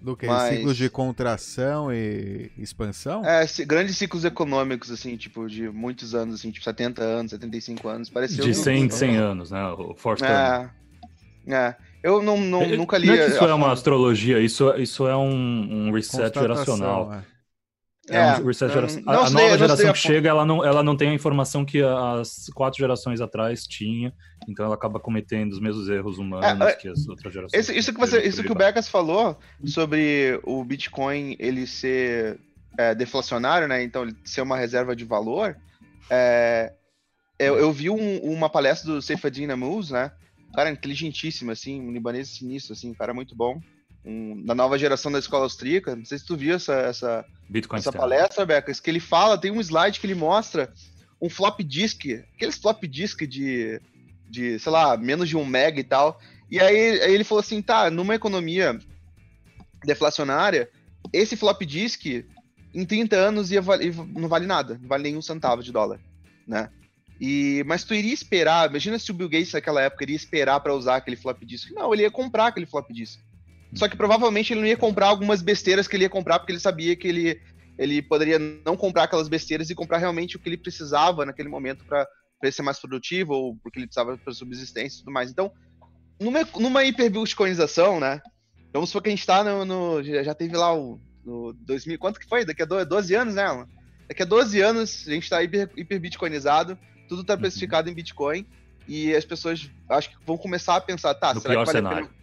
[0.00, 0.26] Do que?
[0.26, 3.22] Mas- Ciclos de contração e expansão?
[3.24, 8.08] É, grandes ciclos econômicos, assim, tipo, de muitos anos, assim, tipo 70 anos, 75 anos.
[8.08, 9.62] Pareceu De um- 100, 100 anos, né?
[9.72, 10.70] O Force É.
[11.46, 11.74] É.
[12.02, 13.08] Eu não, não, É, nunca li.
[13.08, 17.12] Não é que isso a é uma astrologia, isso, isso é um, um reset geracional.
[17.12, 17.22] é.
[18.10, 20.12] É, É, um não A, a nova estudei geração a que fundo.
[20.12, 24.12] chega, ela não, ela não tem a informação que as quatro gerações atrás tinha,
[24.48, 27.58] então ela acaba cometendo os mesmos erros humanos É, é, que as outras gerações.
[27.68, 32.38] Esse- isso que você, isso que o Becas falou sobre o Bitcoin ele ser
[32.78, 33.82] é, deflacionário, né?
[33.82, 35.56] Então ele ser uma reserva de valor.
[37.38, 40.10] eu, eu vi um- uma palestra do Seyfedin Amuz, né?
[40.48, 43.60] Um cara inteligentíssimo, assim, um libanês sinistro, assim, um cara muito bom.
[44.04, 45.94] Um, da nova geração da escola austríaca.
[45.94, 49.50] Não sei se tu viu essa, essa, Bitcoin essa palestra, Becas, que ele fala, tem
[49.50, 50.72] um slide que ele mostra
[51.20, 53.80] um flop disk, aqueles flop disk de,
[54.28, 56.18] de, sei lá, menos de um mega e tal.
[56.50, 58.78] E aí, aí ele falou assim, tá, numa economia
[59.84, 60.70] deflacionária,
[61.12, 62.24] esse flop disk
[62.74, 63.62] em 30 anos ia
[64.16, 66.00] não vale nada, não vale nenhum centavo de dólar,
[66.46, 66.70] né?
[67.20, 70.74] E, mas tu iria esperar, imagina se o Bill Gates naquela época iria esperar para
[70.74, 71.70] usar aquele flop disk.
[71.72, 73.20] Não, ele ia comprar aquele flop disk.
[73.74, 76.60] Só que provavelmente ele não ia comprar algumas besteiras que ele ia comprar porque ele
[76.60, 77.40] sabia que ele,
[77.78, 81.84] ele poderia não comprar aquelas besteiras e comprar realmente o que ele precisava naquele momento
[81.84, 82.06] para
[82.50, 85.30] ser mais produtivo ou porque ele precisava para subsistência e tudo mais.
[85.30, 85.52] Então,
[86.20, 88.20] numa, numa hiperbitcoinização, né?
[88.72, 89.64] Vamos supor que a gente tá no.
[89.64, 91.98] no- já teve lá o no 2000.
[91.98, 92.44] Quanto que foi?
[92.44, 93.66] Daqui a do- 12 anos, né, Alan?
[94.08, 96.78] Daqui a 12 anos a gente tá hiper, hiperbitcoinizado,
[97.08, 98.46] tudo tá precificado em Bitcoin
[98.88, 101.78] e as pessoas acho que vão começar a pensar, tá, No será pior que vale
[101.78, 102.04] cenário.
[102.06, 102.20] a pena.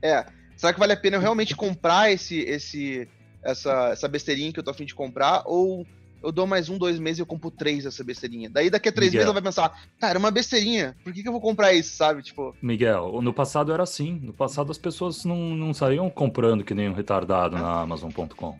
[0.00, 0.26] É,
[0.58, 3.08] será que vale a pena eu realmente comprar esse, esse,
[3.42, 5.44] essa, essa besteirinha que eu tô afim de comprar?
[5.46, 5.86] Ou
[6.22, 8.50] eu dou mais um, dois meses e eu compro três dessa besteirinha?
[8.50, 9.20] Daí daqui a três Miguel.
[9.20, 11.96] meses ela vai pensar, tá, era uma besteirinha, por que, que eu vou comprar isso,
[11.96, 12.22] sabe?
[12.22, 14.18] Tipo, Miguel, no passado era assim.
[14.20, 18.58] No passado as pessoas não, não saíam comprando que nem um retardado na Amazon.com.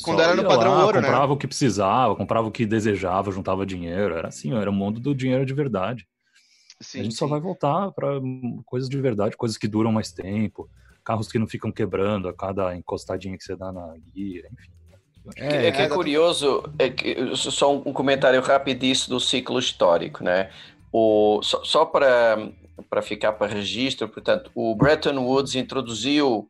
[0.00, 1.06] Quando era no padrão lá, ouro, né?
[1.06, 4.14] comprava o que precisava, comprava o que desejava, juntava dinheiro.
[4.14, 6.06] Era assim, era o mundo do dinheiro de verdade.
[6.80, 7.30] sim, a gente só sim.
[7.30, 8.08] vai voltar para
[8.64, 10.70] coisas de verdade, coisas que duram mais tempo,
[11.04, 14.72] carros que não ficam quebrando a cada encostadinha que você dá na guia, enfim.
[15.36, 18.42] É, que é curioso, é que, só um comentário
[18.76, 20.50] disso do ciclo histórico, né?
[20.92, 22.50] O, só só para,
[22.90, 26.48] para ficar para registro, portanto, o Bretton Woods introduziu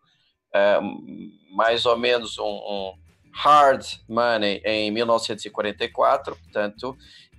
[0.55, 0.81] eh,
[1.55, 2.93] mais ou menos um, um
[3.33, 6.97] hard money em 1944, portanto,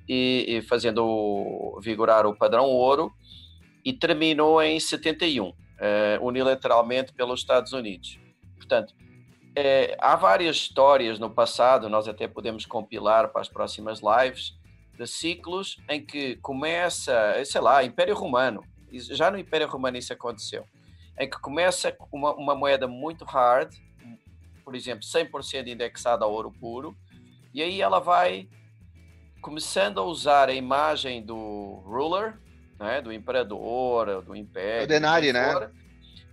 [0.07, 3.11] e, e fazendo vigorar o padrão ouro,
[3.83, 8.19] e terminou em 71, eh, unilateralmente pelos Estados Unidos.
[8.55, 8.93] Portanto,
[9.55, 14.57] é, há várias histórias no passado, nós até podemos compilar para as próximas lives,
[14.97, 20.65] de ciclos em que começa, sei lá, Império Romano, já no Império Romano isso aconteceu,
[21.19, 23.73] em que começa com uma, uma moeda muito hard,
[24.63, 26.95] por exemplo, 100% indexada a ouro puro,
[27.53, 28.47] e aí ela vai
[29.41, 32.39] começando a usar a imagem do ruler,
[32.79, 35.71] né, do imperador, do império, O denário, do que né?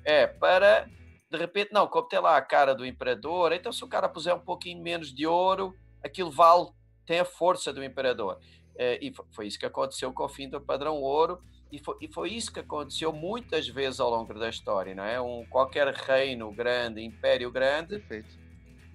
[0.04, 0.88] É, para
[1.30, 4.34] de repente, não, como tem lá a cara do imperador, então se o cara puser
[4.34, 5.72] um pouquinho menos de ouro,
[6.02, 6.70] aquilo vale,
[7.06, 8.36] tem a força do imperador.
[8.76, 11.94] Eh, e fo- foi isso que aconteceu com o fim do padrão ouro, e foi,
[12.00, 15.20] e foi isso que aconteceu muitas vezes ao longo da história, não é?
[15.20, 18.02] Um, qualquer reino grande, império grande,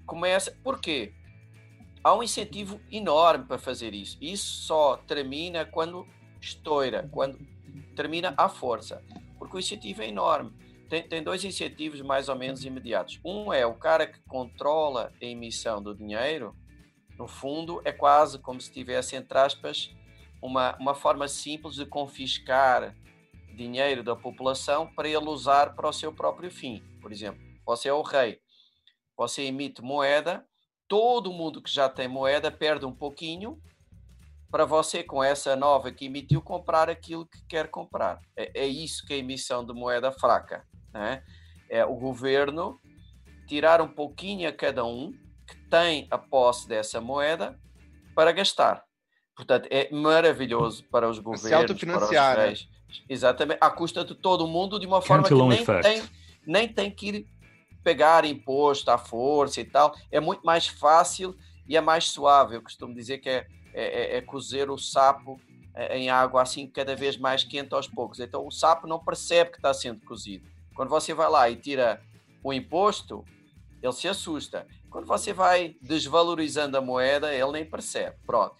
[0.05, 0.51] começa.
[0.61, 1.13] Por quê?
[2.03, 4.17] Há um incentivo enorme para fazer isso.
[4.19, 6.05] Isso só termina quando
[6.45, 7.39] estoura, quando
[7.95, 9.03] termina à força,
[9.37, 10.51] porque o incentivo é enorme.
[10.89, 13.19] Tem, tem dois incentivos mais ou menos imediatos.
[13.25, 16.55] Um é o cara que controla a emissão do dinheiro,
[17.17, 19.89] no fundo, é quase como se tivesse, entre aspas,
[20.41, 22.95] uma, uma forma simples de confiscar
[23.55, 26.83] dinheiro da população para ele usar para o seu próprio fim.
[27.01, 28.39] Por exemplo, você é o rei,
[29.17, 30.45] você emite moeda,
[30.87, 33.59] todo mundo que já tem moeda perde um pouquinho
[34.51, 38.19] para você, com essa nova que emitiu, comprar aquilo que quer comprar.
[38.35, 40.65] É, é isso que é a emissão de moeda fraca.
[40.93, 41.23] Né?
[41.69, 42.79] É o governo
[43.47, 45.13] tirar um pouquinho a cada um
[45.47, 47.59] que tem a posse dessa moeda
[48.15, 48.83] para gastar.
[49.35, 52.53] Portanto, é maravilhoso para os governos, para os autofinanciar, né?
[53.09, 55.81] Exatamente, à custa de todo mundo, de uma forma que nem effect.
[55.81, 56.03] tem,
[56.47, 57.27] nem tem que ir
[57.83, 59.93] pegar imposto à força e tal.
[60.09, 61.35] É muito mais fácil
[61.67, 62.55] e é mais suave.
[62.55, 65.39] Eu costumo dizer que é, é, é- é cozer o sapo
[65.75, 68.19] eh, em água assim cada vez mais quente aos poucos.
[68.19, 70.47] Então o sapo não percebe que está sendo cozido.
[70.73, 72.01] Quando você vai lá e tira
[72.43, 73.25] o imposto,
[73.81, 74.65] ele se assusta.
[74.89, 78.15] Quando você vai desvalorizando a moeda, ele nem percebe.
[78.25, 78.55] Pronto.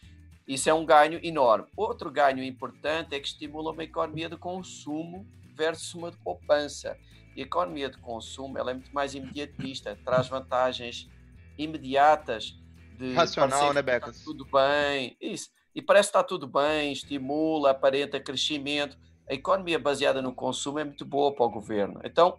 [0.47, 1.67] Isso é um ganho enorme.
[1.75, 5.25] Outro ganho importante é que estimula uma economia de consumo
[5.56, 6.97] versus uma de poupança.
[7.36, 11.10] E a economia de consumo ela é muito mais imediatista, traz vantagens
[11.58, 12.58] imediatas
[12.97, 14.23] de Racional, né, Becas?
[14.23, 15.17] tudo bem.
[15.21, 15.49] Isso.
[15.73, 18.97] E parece que está tudo bem, estimula, aparenta crescimento.
[19.29, 21.99] A economia baseada no consumo é muito boa para o governo.
[22.03, 22.38] Então,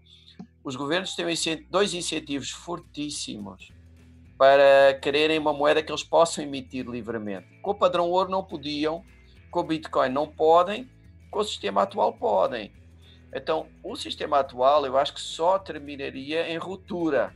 [0.64, 3.70] os governos têm dois incentivos fortíssimos
[4.38, 7.46] para quererem uma moeda que eles possam emitir livremente.
[7.62, 9.04] Com o padrão ouro não podiam,
[9.50, 10.90] com o Bitcoin não podem,
[11.30, 12.72] com o sistema atual podem.
[13.34, 17.34] Então, o sistema atual eu acho que só terminaria em ruptura.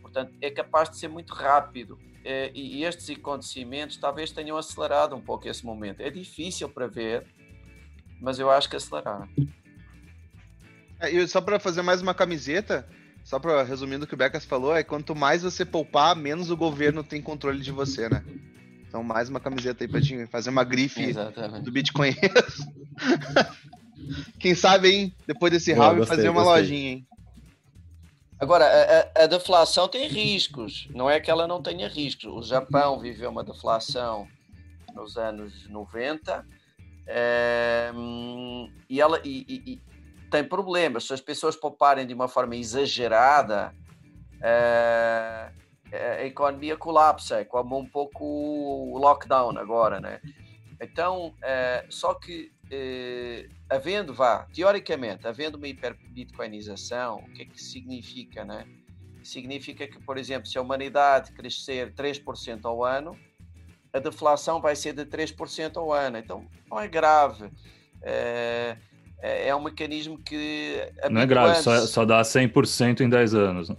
[0.00, 1.98] Portanto, é capaz de ser muito rápido.
[2.24, 6.00] Eh, E estes acontecimentos talvez tenham acelerado um pouco esse momento.
[6.00, 7.24] É difícil para ver,
[8.20, 9.28] mas eu acho que aceleraram.
[11.00, 12.86] É, e só pra fazer mais uma camiseta,
[13.24, 16.56] só pra resumindo o que o Becas falou, é quanto mais você poupar, menos o
[16.56, 18.22] governo tem controle de você, né?
[18.88, 21.64] Então, mais uma camiseta aí pra gente fazer uma grife Exatamente.
[21.64, 22.14] do Bitcoin.
[24.38, 25.14] Quem sabe, hein?
[25.26, 26.62] Depois desse round, fazer uma gostei.
[26.62, 27.06] lojinha, hein?
[28.42, 28.64] Agora,
[29.14, 32.24] a, a- deflação tem riscos, não é que ela não tenha riscos.
[32.24, 34.26] O Japão viveu uma deflação
[34.96, 36.44] nos anos 90
[37.06, 37.92] eh,
[38.90, 39.80] e, ela, e- e- e
[40.28, 41.04] tem problemas.
[41.06, 43.72] Se as pessoas pouparem de uma forma exagerada,
[44.40, 45.52] eh,
[45.92, 50.20] a economia colapsa, é como um pouco o lockdown agora, né?
[50.80, 57.62] Então, eh, só que eh, havendo, vá, teoricamente, havendo uma hiperbitcoinização, o que é que
[57.62, 58.64] significa, né?
[59.22, 63.16] Significa que, por exemplo, se a humanidade crescer 3% ao ano,
[63.92, 66.16] a deflação vai ser de 3% ao ano.
[66.18, 67.50] Então, não é grave.
[68.02, 68.76] É,
[69.20, 70.76] é é um mecanismo que...
[71.10, 73.68] Não é grave, só, habituando-se- só dá 100% em 10 anos.
[73.68, 73.76] né?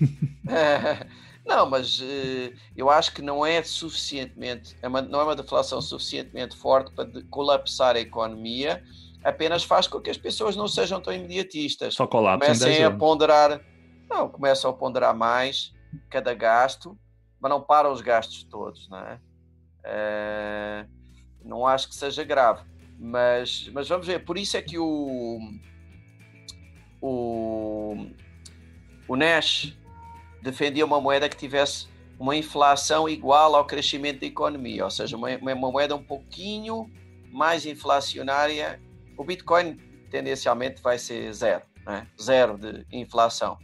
[1.46, 5.80] Não, mas eh, eu acho que não é suficientemente, é uma- não é uma deflação
[5.82, 8.82] suficientemente forte para colapsar a economia,
[9.22, 11.94] apenas faz com que as pessoas não sejam tão imediatistas.
[11.94, 13.60] Só colapsa em 10 Comecem a ponderar,
[14.10, 15.72] não, começam a ponderar mais
[16.08, 16.98] cada gasto,
[17.38, 19.20] mas não param os gastos todos, não é?
[19.84, 20.86] Eh,
[21.44, 22.62] não acho que seja grave,
[22.98, 25.38] mas, mas vamos ver, por isso é que o,
[27.02, 28.06] o,
[29.06, 29.76] o Nash
[30.44, 35.30] defendia uma moeda que tivesse uma inflação igual ao crescimento da economia, ou seja, uma,
[35.36, 36.88] uma moeda um pouquinho
[37.32, 38.80] mais inflacionária.
[39.16, 39.76] O Bitcoin
[40.10, 42.06] tendencialmente vai ser zero, né?
[42.20, 43.58] zero de inflação.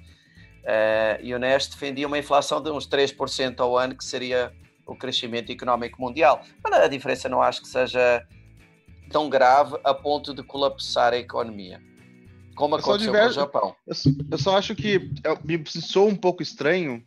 [0.64, 4.53] Eh, e o Nest defendia uma inflação de uns 3% ao ano, que seria
[4.87, 6.43] o crescimento económico mundial.
[6.62, 8.27] Mas a diferença não acho que seja
[9.11, 11.81] tão grave a ponto de colapsar a economia,
[12.55, 13.75] como Eu só aconteceu diver- no Japão.
[13.87, 13.95] Eu,
[14.33, 17.03] eu só acho que é, me soa um pouco estranho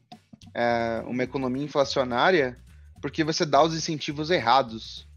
[0.54, 2.58] é, uma economia inflacionária,
[3.02, 5.08] porque você dá os incentivos errados,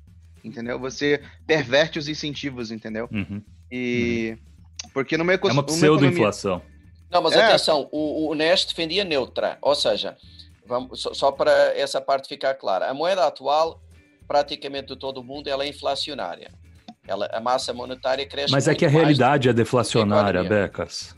[0.44, 0.78] entendeu?
[0.78, 3.08] Você perverte os incentivos, entendeu?
[3.12, 3.42] Uhum.
[3.70, 4.36] E
[4.92, 6.62] porque numa, eco É uma pseudo-inflação.
[7.10, 7.44] Não, mas É.
[7.44, 10.16] atenção, o, o Nest defendia neutra, ou seja,
[10.66, 13.80] vamos, só, só para essa parte ficar clara, a moeda atual,
[14.26, 16.50] praticamente de todo o mundo, ela é inflacionária.
[17.08, 20.42] Ela, a massa monetária cresce Mas é que a realidade é deflacionária.
[20.42, 21.14] Becas.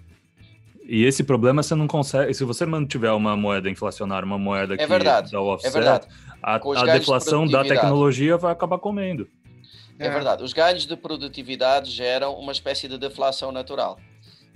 [0.85, 2.33] E esse problema você não consegue.
[2.33, 5.73] Se você mantiver uma moeda inflacionária, uma moeda que É verdade, dá o é offset,
[5.73, 6.07] verdade.
[6.43, 9.29] a, a ganhos de deflação da tecnologia vai acabar comendo.
[9.99, 10.43] É verdade.
[10.45, 13.99] Os ganhos de produtividade geram uma espécie de deflação natural.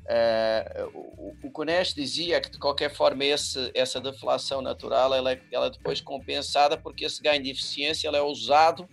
[0.08, 5.40] Eh, o, o Kunesh dizia que, de qualquer forma, esse, essa deflação natural ela, é-
[5.52, 8.88] ela é depois compensada porque esse ganho de eficiência ela é usado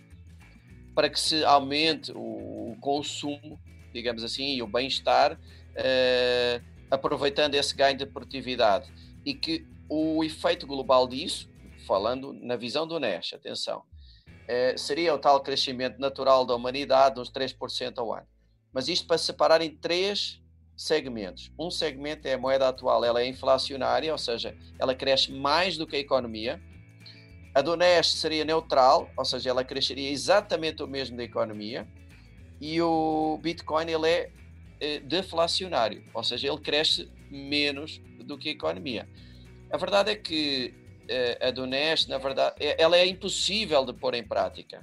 [0.94, 3.60] para que se aumente o, o consumo,
[3.92, 5.38] digamos assim, e o bem-estar,
[5.74, 8.92] eh, aproveitando esse ganho de produtividade.
[9.24, 11.50] E que o efeito global disso,
[11.86, 13.82] falando na visão do Nash, atenção,
[14.48, 18.26] eh, seria o tal crescimento natural da humanidade, uns 3% ao ano.
[18.72, 20.40] Mas isto para separar em três
[20.76, 21.52] segmentos.
[21.58, 25.86] Um segmento é a moeda atual, ela é inflacionária, ou seja, ela cresce mais do
[25.86, 26.60] que a economia.
[27.54, 31.86] A do seria neutral, ou seja, ela cresceria exatamente o mesmo da economia.
[32.60, 34.30] E o Bitcoin ele é
[34.80, 39.08] eh, deflacionário, ou seja, ele cresce menos do que a economia.
[39.70, 40.74] A verdade é que
[41.08, 44.80] eh, a do na verdade, é- ela é impossível de pôr em prática.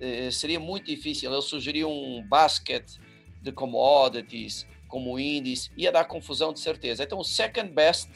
[0.00, 1.30] Eh, seria muito difícil.
[1.30, 2.86] Ele sugeriu um basket
[3.42, 7.04] de commodities, como índice, ia dar confusão de certeza.
[7.04, 8.08] Então, o second best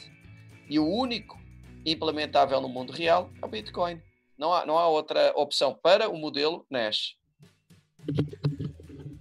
[0.69, 1.34] e o único
[1.85, 4.01] implementável no mundo real é o Bitcoin.
[4.37, 7.15] Não há, não há outra opção para o modelo Nash.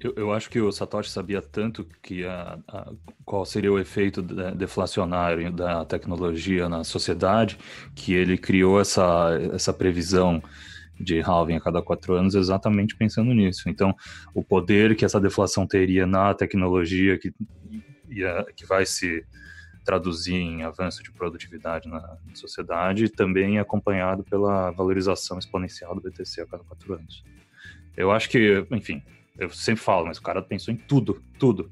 [0.01, 2.93] Eu, eu acho que o Satoshi sabia tanto que a, a-
[3.25, 7.57] qual seria o efeito de- deflacionário da tecnologia na sociedade
[7.95, 10.43] que ele criou essa, essa previsão
[11.01, 13.69] de halving a cada quatro anos, exatamente pensando nisso.
[13.69, 13.95] Então,
[14.35, 17.33] o poder que essa deflação teria na tecnologia que,
[18.57, 19.25] que vai se
[19.85, 26.47] traduzir em avanço de produtividade na sociedade, também acompanhado pela valorização exponencial do BTC a
[26.47, 27.25] cada quatro anos.
[27.97, 29.03] Eu acho que, enfim,
[29.39, 31.71] eu sempre falo, mas o cara pensou em tudo, tudo.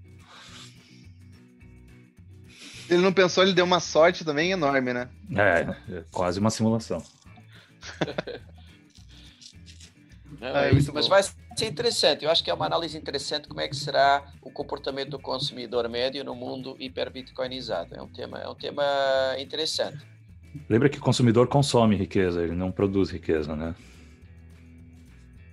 [2.89, 5.09] Ele não pensou, ele deu uma sorte também enorme, né?
[5.35, 7.03] É, é quase uma simulação.
[10.43, 12.25] Não, é isso, mas vai ser interessante.
[12.25, 15.89] Eu acho que é uma análise interessante como é que será o comportamento do consumidor
[15.89, 17.95] médio no mundo hiperbitcoinizado.
[17.95, 18.83] É um tema, é um tema
[19.39, 20.05] interessante.
[20.69, 23.73] Lembra que o consumidor consome riqueza, ele não produz riqueza, né?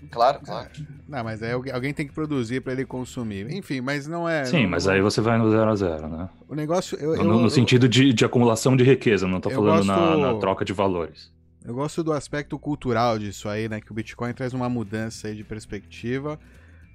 [0.09, 0.69] Claro, claro.
[1.07, 3.47] Não, mas aí alguém tem que produzir para ele consumir.
[3.53, 4.45] Enfim, mas não é.
[4.45, 6.29] Sim, não, mas aí você vai no zero a zero, né?
[6.47, 6.97] O negócio.
[6.97, 9.87] Eu, no, eu, no sentido de, de, acumulação de riqueza, não tô falando gosto...
[9.87, 11.31] na, na, troca de valores.
[11.70, 13.80] Eu gosto do aspecto cultural disso aí, né?
[13.80, 16.39] Que o Bitcoin traz uma mudança aí de perspectiva.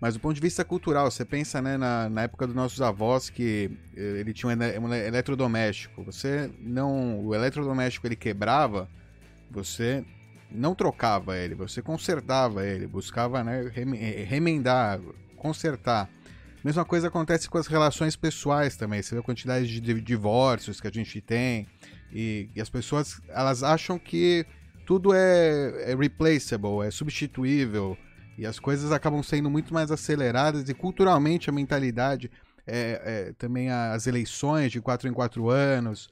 [0.01, 3.31] Mas do ponto de vista cultural, você pensa né, na, na época dos nossos avós
[3.31, 6.03] que eh, ele tinha um, eletrodoméstico.
[6.03, 7.21] Você não.
[7.25, 8.89] O eletrodoméstico ele quebrava,
[9.49, 10.05] você
[10.51, 13.71] não trocava ele, você consertava ele, buscava né,
[14.27, 14.99] remendar,
[15.37, 16.11] consertar.
[16.65, 19.01] Mesma coisa acontece com as relações pessoais também.
[19.01, 21.65] Você vê a quantidade de divórcios que a gente tem
[22.13, 24.45] e, e as pessoas elas acham que
[24.85, 27.97] tudo é, é replaceable, é substituível
[28.37, 32.31] e as coisas acabam sendo muito mais aceleradas e culturalmente a mentalidade
[32.67, 36.09] é, é, também as eleições de quatro em quatro anos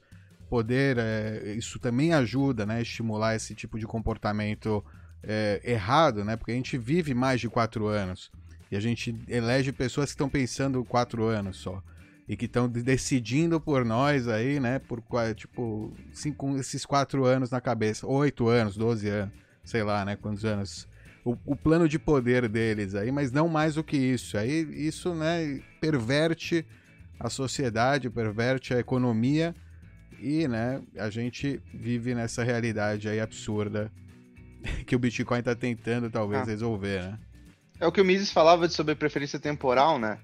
[0.49, 4.83] poder, é, isso também ajuda né, estimular esse tipo de comportamento
[5.23, 6.35] é, errado, né?
[6.35, 8.29] Porque a gente vive mais de quatro anos
[8.69, 11.81] e a gente elege pessoas que estão pensando quatro anos só
[12.27, 14.79] e que estão decidindo por nós aí, né?
[14.79, 15.03] Por
[15.35, 20.15] tipo cinco, esses quatro anos na cabeça, oito anos, doze anos, sei lá, né?
[20.15, 20.87] Quantos anos
[21.25, 24.37] o, o, plano de poder deles aí, mas não mais do que isso.
[24.37, 25.61] Aí isso, né?
[25.79, 26.65] Perverte
[27.19, 29.55] a sociedade, perverte a economia
[30.19, 33.91] e, né, a gente vive nessa realidade aí absurda
[34.87, 36.45] que o Bitcoin está tentando, talvez, ah.
[36.45, 37.19] resolver, né?
[37.79, 40.17] É o que o Mises falava sobre preferência temporal, né?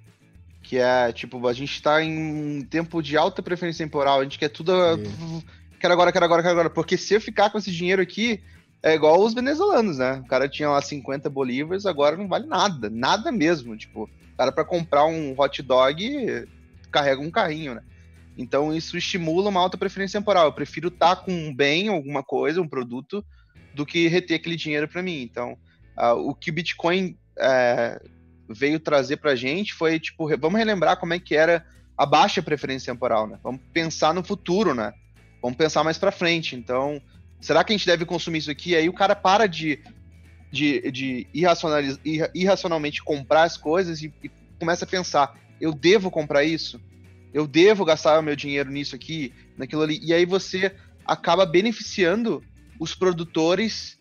[0.69, 4.37] Que é, tipo, a gente está em um tempo de alta preferência temporal, a gente
[4.37, 4.71] quer tudo.
[5.79, 6.69] Quero agora, quero agora, quero agora.
[6.69, 8.39] Porque se eu ficar com esse dinheiro aqui,
[8.83, 10.21] é igual os venezuelanos, né?
[10.23, 13.75] O cara tinha lá 50 bolívares, agora não vale nada, nada mesmo.
[13.75, 16.47] Tipo, o cara para comprar um hot dog
[16.91, 17.81] carrega um carrinho, né?
[18.37, 20.45] Então isso estimula uma alta preferência temporal.
[20.45, 23.25] Eu prefiro estar tá com um bem, alguma coisa, um produto,
[23.73, 25.23] do que reter aquele dinheiro para mim.
[25.23, 25.57] Então,
[25.97, 27.99] uh, o que o Bitcoin é,
[28.49, 31.65] veio trazer para a gente foi tipo, vamos relembrar como é que era
[31.97, 33.37] a baixa preferência temporal, né?
[33.43, 34.93] Vamos pensar no futuro, né?
[35.41, 36.55] Vamos pensar mais para frente.
[36.55, 37.01] Então,
[37.39, 38.75] será que a gente deve consumir isso aqui?
[38.75, 39.79] Aí o cara para de,
[40.51, 41.27] de, de
[42.33, 46.79] irracionalmente comprar as coisas e, e começa a pensar: eu devo comprar isso?
[47.33, 49.99] eu devo gastar o meu dinheiro nisso aqui, naquilo ali.
[50.03, 50.75] E aí você
[51.05, 52.43] acaba beneficiando
[52.79, 53.97] os produtores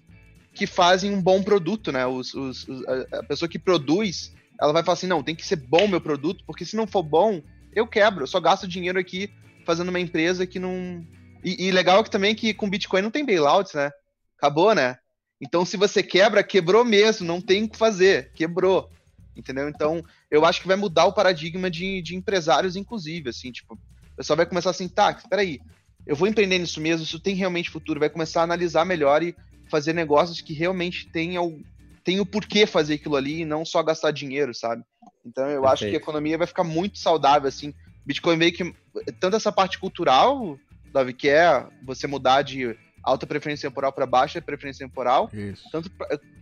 [0.55, 2.07] que fazem um bom produto, né?
[2.07, 2.66] Os, os,
[3.12, 6.44] a pessoa que produz, ela vai falar assim, não, tem que ser bom meu produto,
[6.46, 7.42] porque se não for bom,
[7.74, 8.24] eu quebro.
[8.24, 9.30] Eu só gasto dinheiro aqui
[9.64, 11.06] fazendo uma empresa que não...
[11.44, 13.90] E, e legal que também que com Bitcoin não tem bailouts, né?
[14.36, 14.98] Acabou, né?
[15.40, 18.90] Então, se você quebra, quebrou mesmo, não tem o que fazer, quebrou
[19.38, 19.68] entendeu?
[19.68, 24.16] Então, eu acho que vai mudar o paradigma de, de empresários, inclusive, assim, tipo, o
[24.16, 25.61] pessoal vai começar assim, tá, peraí,
[26.06, 29.36] eu vou empreender nisso mesmo, isso tem realmente futuro, vai começar a analisar melhor e
[29.70, 31.61] fazer negócios que realmente tenham,
[32.09, 34.82] tenham o porquê fazer aquilo ali e não só gastar dinheiro, sabe?
[35.26, 35.72] Então, eu Perfeito.
[35.72, 37.74] acho que a economia vai ficar muito saudável, assim,
[38.06, 38.74] Bitcoin meio que,
[39.20, 40.59] tanto essa parte cultural,
[40.90, 45.28] Davi, que é você mudar de alta preferência temporal para baixa preferência temporal.
[45.34, 45.68] Isso.
[45.70, 45.90] Tanto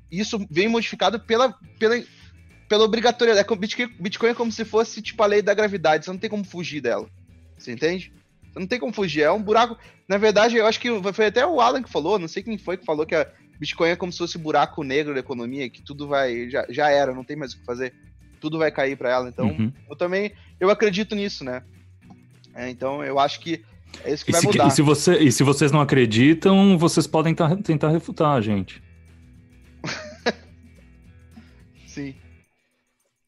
[0.08, 2.00] isso vem modificado pela, pela
[2.68, 3.52] pela obrigatoriedade.
[3.52, 6.30] É Bitcoin, Bitcoin é como se fosse tipo a lei da gravidade, você não tem
[6.30, 7.08] como fugir dela.
[7.58, 8.12] Você entende?
[8.52, 9.22] Você não tem como fugir.
[9.22, 9.76] É um buraco.
[10.08, 12.76] Na verdade, eu acho que foi até o Alan que falou, não sei quem foi
[12.76, 13.28] que falou que a
[13.58, 16.48] Bitcoin é como se fosse o buraco negro da economia, que tudo vai.
[16.50, 17.94] Já, já era, não tem mais o que fazer.
[18.40, 19.28] Tudo vai cair para ela.
[19.28, 19.72] Então, uhum.
[19.88, 20.32] eu também.
[20.60, 21.62] Eu acredito nisso, né?
[22.54, 23.62] É, então, eu acho que
[24.04, 24.66] é isso que e vai se, mudar.
[24.66, 28.82] E se, você, e se vocês não acreditam, vocês podem tentar refutar a gente.
[31.86, 32.14] Sim.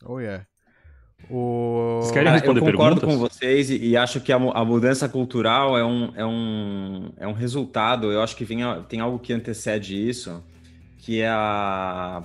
[0.05, 0.47] Oh, yeah.
[1.31, 1.99] O...
[2.01, 3.21] Vocês querem responder Eu concordo perguntas?
[3.21, 7.27] com vocês e, e acho que a, a, mudança cultural é um, é, um, é
[7.27, 8.11] um resultado.
[8.11, 10.43] Eu acho que vem, tem algo que antecede isso,
[10.97, 12.25] que é a...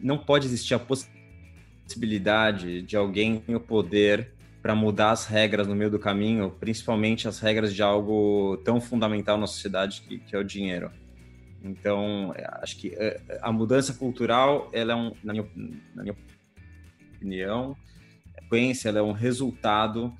[0.00, 4.32] Não pode existir a possibilidade de alguém ter o poder
[4.62, 9.38] para mudar as regras no meio do caminho, principalmente as regras de algo tão fundamental
[9.38, 10.90] na sociedade que, que é o dinheiro.
[11.62, 15.46] Então, é, acho que é, a mudança cultural, ela é um, na minha,
[15.94, 16.16] na minha
[17.16, 17.76] opinião,
[18.46, 20.12] a sequência, ela é um resultado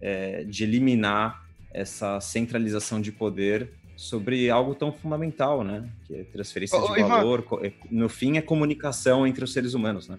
[0.00, 5.88] é, de eliminar essa centralização de poder sobre algo tão fundamental, né?
[6.06, 7.08] Que é transferência Ô, de Ivan.
[7.08, 7.60] valor.
[7.62, 10.18] é- No fim, é comunicação entre os seres humanos, né?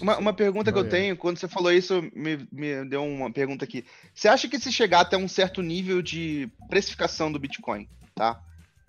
[0.00, 0.90] Uma, uma pergunta que eu Olha.
[0.90, 3.84] tenho, quando você falou isso, me, me deu uma pergunta aqui.
[4.12, 8.40] Você acha que se chegar até um certo nível de precificação do Bitcoin, tá?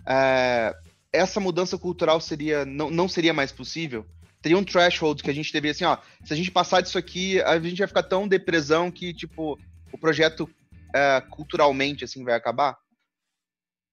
[0.06, 0.74] É,
[1.12, 4.04] essa mudança cultural seria não, não seria mais possível?
[4.42, 7.40] Teria um threshold que a gente deveria assim, ó, se a gente passar disso aqui,
[7.42, 9.58] a gente vai ficar tão depressão que, tipo,
[9.92, 10.48] o projeto
[10.94, 12.76] é, culturalmente, assim, vai acabar?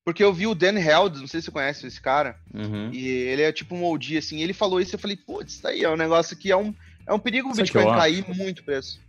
[0.05, 2.91] Porque eu vi o Dan Held, não sei se você conhece esse cara, Uhum.
[2.91, 5.67] e ele é tipo um OG, assim, ele falou isso e eu falei, putz, isso
[5.67, 6.73] aí é um negócio que é um,
[7.07, 7.97] é um perigo o Bitcoin acho?
[7.97, 8.99] cair muito preço.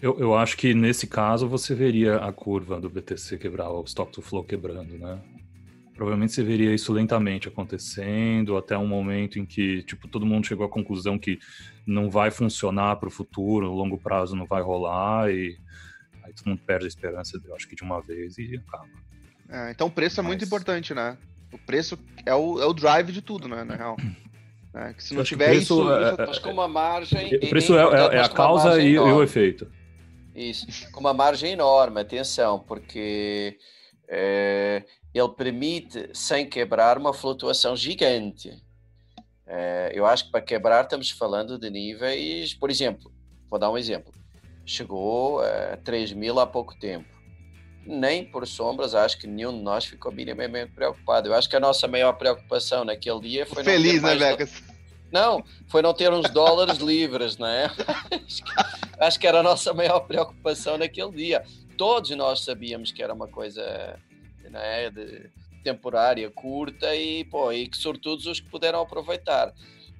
[0.00, 4.10] Eu, eu acho que nesse caso você veria a curva do BTC quebrar, o stock
[4.10, 5.20] to flow quebrando, né?
[5.94, 10.64] Provavelmente você veria isso lentamente acontecendo até um momento em que, tipo, todo mundo chegou
[10.64, 11.38] à conclusão que
[11.86, 15.56] não vai funcionar para o futuro, no longo prazo não vai rolar e
[16.24, 18.88] aí todo mundo perde a esperança, eu acho que de uma vez e acaba.
[19.50, 21.16] É, então o preço é muito importante, né?
[21.52, 23.96] O preço é o, é o drive de tudo, né, na real.
[24.74, 25.92] É, que se não acho que tiver o preço isso...
[25.92, 27.26] é- isso- Mas com uma margem.
[27.36, 29.70] O preço é, é- é mas a causa e, e o efeito.
[30.34, 33.58] Isso, com uma margem enorme, atenção, porque
[34.08, 34.82] eh,
[35.14, 38.62] ele permite, sem quebrar, uma flutuação gigante.
[39.46, 43.12] Eh, eu acho que para quebrar estamos falando de níveis, por exemplo,
[43.50, 44.12] vou dar um exemplo,
[44.64, 47.08] chegou a 3 mil há pouco tempo.
[47.84, 51.28] Nem por sombras, acho que nenhum de nós ficou minimamente preocupado.
[51.28, 53.64] Eu acho que a nossa maior preocupação naquele dia foi.
[53.64, 54.62] Feliz, né, do- Becas?
[55.10, 57.68] não, foi não ter uns dólares livres, né?
[59.00, 61.42] Acho que era a nossa maior preocupação naquele dia.
[61.76, 63.98] Todos nós sabíamos que era uma coisa
[64.52, 65.30] né, de,
[65.62, 69.52] temporária, curta e, pô, e que sobretudo os que puderam aproveitar.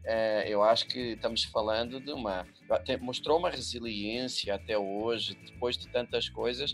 [0.05, 2.47] Eh, eu acho que estamos falando de uma.
[3.01, 6.73] mostrou uma resiliência até hoje, depois de tantas coisas,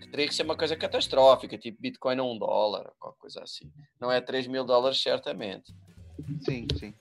[0.00, 3.70] que teria que ser uma coisa catastrófica, tipo Bitcoin a um dólar, qualquer coisa assim.
[4.00, 5.72] Não é 3 mil dólares, certamente.
[6.40, 6.94] Sim, sim.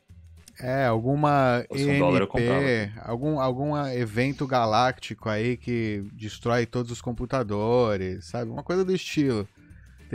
[0.60, 8.52] É, alguma um ENP, algum, algum evento galáctico aí que destrói todos os computadores, sabe?
[8.52, 9.46] Uma coisa do estilo.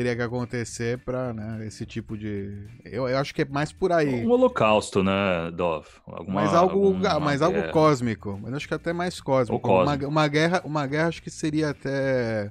[0.00, 2.66] Teria que acontecer pra, né, esse tipo de...
[2.86, 4.24] Eu, eu acho que é mais por aí.
[4.24, 5.86] Um holocausto, né, Dov?
[6.06, 8.40] Alguma, Mas algo, alguma mas algo cósmico.
[8.42, 9.68] Mas acho que até mais cósmico.
[9.68, 10.10] Ou Uma, cósmico.
[10.10, 12.50] uma guerra, uma guerra acho que seria até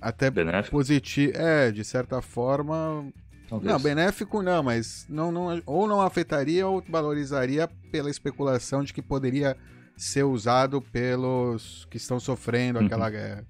[0.00, 0.30] até
[0.70, 3.12] positivo, é, de certa forma.
[3.48, 3.72] Talvez.
[3.72, 9.02] Não, benéfico não, mas não, não ou não afetaria ou valorizaria pela especulação de que
[9.02, 9.56] poderia
[9.96, 12.86] ser usado pelos que estão sofrendo Uhum.
[12.86, 13.44] aquela guerra.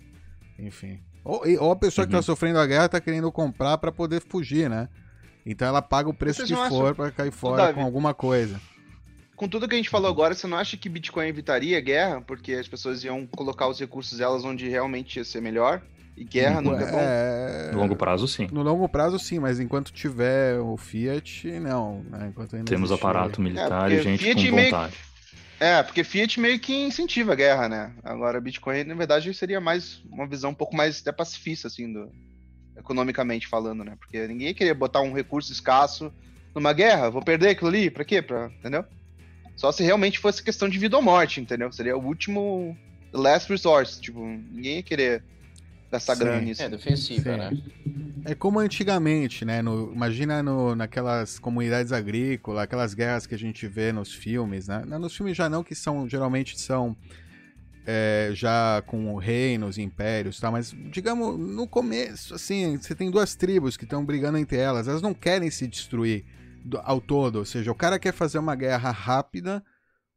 [0.58, 0.98] Enfim.
[1.24, 2.22] Ou, ou a pessoa que está Uhum.
[2.22, 4.88] sofrendo a guerra está querendo comprar para poder fugir, né?
[5.46, 7.74] Então ela paga o preço que não for para cair fora Davi?
[7.74, 8.60] com alguma coisa.
[9.36, 12.20] Com tudo que a gente falou agora, você não acha que Bitcoin evitaria guerra?
[12.20, 15.82] Porque as pessoas iam colocar os recursos delas onde realmente ia ser melhor?
[16.16, 16.98] E guerra nunca é bom?
[17.00, 17.70] É...
[17.72, 18.46] No longo prazo, sim.
[18.52, 22.04] No longo prazo, sim, mas enquanto tiver o Fiat, não.
[22.10, 22.28] Né?
[22.28, 24.94] Enquanto ainda Temos existir- aparato militar É, e gente Fiat com meio- vontade.
[25.62, 27.94] É, porque Fiat meio que incentiva a guerra, né?
[28.02, 32.10] Agora, Bitcoin, na verdade, seria mais uma visão um pouco mais até pacifista, assim, do,
[32.76, 33.94] economicamente falando, né?
[33.96, 36.12] Porque ninguém ia querer botar um recurso escasso
[36.52, 37.10] numa guerra.
[37.10, 38.20] Vou perder aquilo ali, pra quê?
[38.20, 38.84] Pra, entendeu?
[39.54, 41.70] Só se realmente fosse questão de vida ou morte, entendeu?
[41.70, 42.76] Seria o último
[43.12, 44.00] last resource.
[44.00, 45.22] Tipo, ninguém ia querer
[45.98, 46.62] grana nisso.
[46.62, 47.38] É defensiva, Sim.
[47.38, 47.50] né?
[48.24, 49.62] É como antigamente, né?
[49.62, 54.84] No- imagina no, naquelas comunidades agrícolas, aquelas guerras que a gente vê nos filmes, né?
[54.84, 56.96] Nos filmes já não, que são geralmente são
[57.84, 60.50] é, já com reinos, impérios, tá?
[60.50, 65.02] Mas digamos no começo, assim, você tem duas tribos que estão brigando entre elas, elas
[65.02, 66.24] não querem se destruir
[66.64, 69.64] do- ao todo, ou seja, o cara quer fazer uma guerra rápida,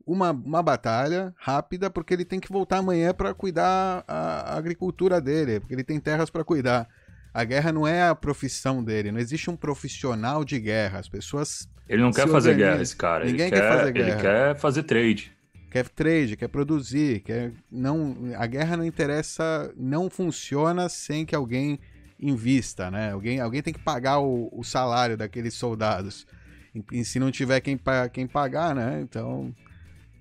[0.05, 5.19] uma, uma batalha rápida, porque ele tem que voltar amanhã para cuidar a, a agricultura
[5.19, 6.87] dele, porque ele tem terras para cuidar.
[7.33, 10.99] A guerra não é a profissão dele, não existe um profissional de guerra.
[10.99, 11.67] As pessoas.
[11.89, 13.25] Ele não quer fazer guerra, esse cara.
[13.25, 14.21] Ninguém ele quer, quer, fazer Ele guerra.
[14.21, 15.31] quer fazer trade.
[15.69, 17.51] Quer trade, quer produzir, quer.
[17.69, 21.79] Não, a guerra não interessa, não funciona sem que alguém
[22.17, 23.11] invista, né?
[23.11, 26.25] Alguém, alguém tem que pagar o, o salário daqueles soldados.
[26.73, 27.77] E, e se não tiver quem,
[28.13, 29.01] quem pagar, né?
[29.01, 29.53] Então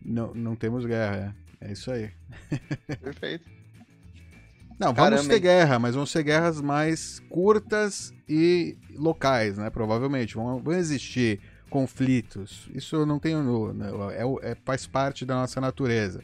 [0.05, 1.35] não, não temos guerra.
[1.61, 2.11] É, é isso aí.
[3.01, 3.49] Perfeito.
[4.79, 5.41] Não, vamos Caramba, ter hein?
[5.41, 9.71] guerra, mas vão ser guerras mais curtas e locais, né?
[9.71, 10.35] Provavelmente.
[10.35, 11.41] Vão, vão existir
[11.71, 12.69] conflitos.
[12.75, 13.43] Isso eu não tenho.
[13.43, 16.23] no- é, é- faz parte da nossa natureza.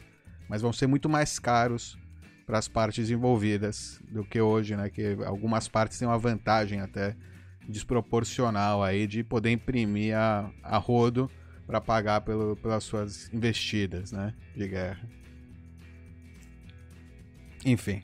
[0.49, 1.97] Mas vão ser muito mais caros
[2.45, 4.89] para as partes envolvidas do que hoje, né?
[4.89, 7.15] Que algumas partes têm uma vantagem até
[7.69, 11.31] desproporcional aí de poder imprimir a, a rodo
[11.71, 14.33] para pagar pelo, pelas suas investidas, né?
[14.53, 14.99] De guerra.
[17.63, 18.03] Enfim.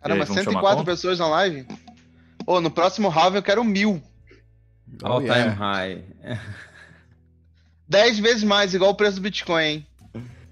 [0.00, 1.66] Caramba, 104 pessoas na live?
[2.46, 4.02] Ô, no próximo halving eu quero mil.
[5.02, 5.52] All Oh, time yeah.
[5.52, 6.02] high.
[7.86, 9.86] 10 vezes mais, igual o preço do Bitcoin, hein?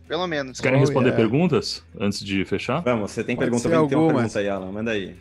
[0.07, 0.59] Pelo menos.
[0.59, 1.23] Vocês querem Oh, responder yeah.
[1.31, 2.81] perguntas antes de fechar?
[2.81, 4.13] Vamos, você tem Pode pergunta, tem uma algumas.
[4.15, 5.17] pergunta aí, Alan, manda aí.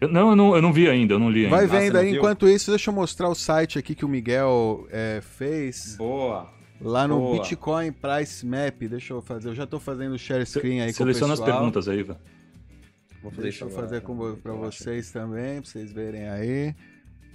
[0.00, 1.56] Eu- não, eu não, eu não vi ainda, eu não li ainda.
[1.56, 5.20] Vai vendo aí, enquanto isso, deixa eu mostrar o site aqui que o Miguel é,
[5.22, 5.96] fez.
[5.96, 6.50] Boa.
[6.80, 7.38] Lá no Boa.
[7.40, 8.82] Bitcoin Price Map.
[8.82, 9.48] Deixa eu fazer.
[9.48, 12.18] Eu já tô fazendo o share screen aí com o Seleciona as perguntas aí, velho.
[13.22, 14.06] Vou fazer Deixa eu agora, fazer tá?
[14.06, 14.84] com, Relaxa.
[14.84, 16.74] vocês também, pra vocês verem aí.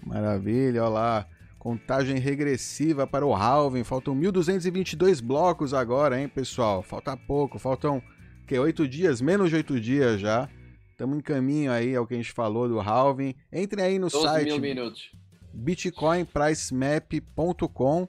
[0.06, 1.26] Maravilha, olha lá.
[1.58, 3.84] Contagem regressiva para o halving.
[3.84, 6.82] Faltam 1.222 blocos agora, hein, pessoal?
[6.82, 7.60] Falta pouco.
[7.60, 8.02] Faltam,
[8.48, 9.22] que, 8 dias?
[9.22, 10.48] Menos de 8 dias já.
[11.02, 13.34] Estamos em caminho aí ao que a gente falou do halving.
[13.52, 15.10] Entrem aí no 12 site mil minutos.
[15.52, 18.08] bitcoinpricemap.com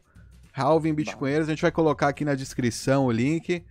[0.54, 3.64] Halving Bitcoinheiros, a gente vai colocar aqui na descrição o link.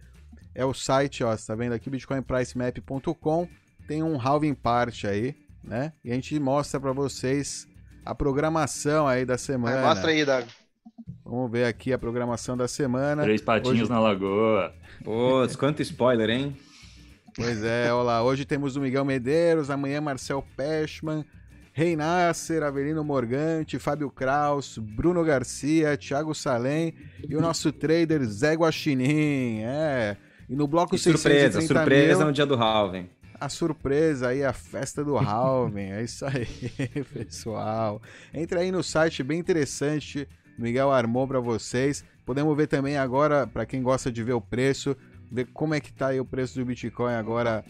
[0.56, 3.48] É o site, ó, você tá vendo aqui, bitcoinpricemap.com.
[3.88, 5.94] Tem um halving part aí, né?
[6.04, 7.68] E a gente mostra para vocês
[8.04, 9.82] a programação aí da semana.
[9.82, 10.48] Vai, mostra aí, Dago.
[11.24, 13.22] Vamos ver aqui a programação da semana.
[13.22, 14.74] Três patinhos Hoje- na lagoa.
[15.04, 16.58] Putz, quanto spoiler, hein?
[17.36, 18.24] Pois é, olha lá.
[18.24, 21.26] Hoje temos o Miguel Medeiros, amanhã Marcel Peschman,
[21.74, 26.94] Rei Nasser, Avelino Morgante, Fábio Kraus, Bruno Garcia, Thiago Salem
[27.28, 29.62] e o nosso trader Zé Guaxinim.
[29.64, 30.18] É.
[30.50, 33.10] E no bloco E surpresa, 630 surpresa mil, no dia do halving.
[33.40, 35.92] a surpresa aí, a festa do Halving.
[35.92, 36.46] É isso aí,
[37.14, 38.02] pessoal.
[38.34, 40.28] Entra aí no site, bem interessante.
[40.58, 42.04] Miguel armou para vocês.
[42.26, 44.96] Podemos ver também agora, para quem gosta de ver o preço,
[45.32, 47.64] ver como é que tá aí o preço do Bitcoin agora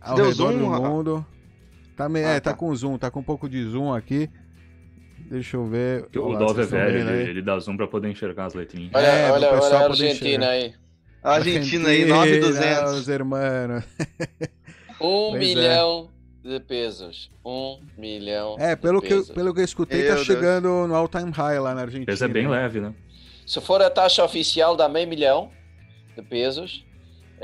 [0.00, 1.26] ao Deu redor zoom, do mundo.
[1.96, 2.20] Tá, me...
[2.24, 2.56] Ah, é, tá tá.
[2.56, 4.28] com zoom, tá com um pouco de zoom aqui.
[5.28, 6.06] Deixa eu ver.
[6.16, 7.28] O Dove é velho, ele, aí?
[7.30, 8.90] ele dá zoom pra poder enxergar as letrinhas.
[8.94, 10.74] Olha, É, olha, olha pessoal a Argentina aí.
[11.22, 12.92] A Argentina aí, 9,200.
[12.94, 13.84] Os hermanos.
[15.00, 15.38] Um Pois é.
[15.38, 16.10] milhão
[16.44, 17.28] de pesos.
[17.44, 19.30] Um milhão É, pelo de que, pesos.
[19.30, 20.26] pelo que eu escutei, Meu tá Deus.
[20.26, 22.12] chegando no all-time high lá na Argentina.
[22.12, 22.94] Esse é bem leve, né?
[23.44, 25.50] Se for a taxa oficial, dá meio milhão
[26.14, 26.84] de pesos.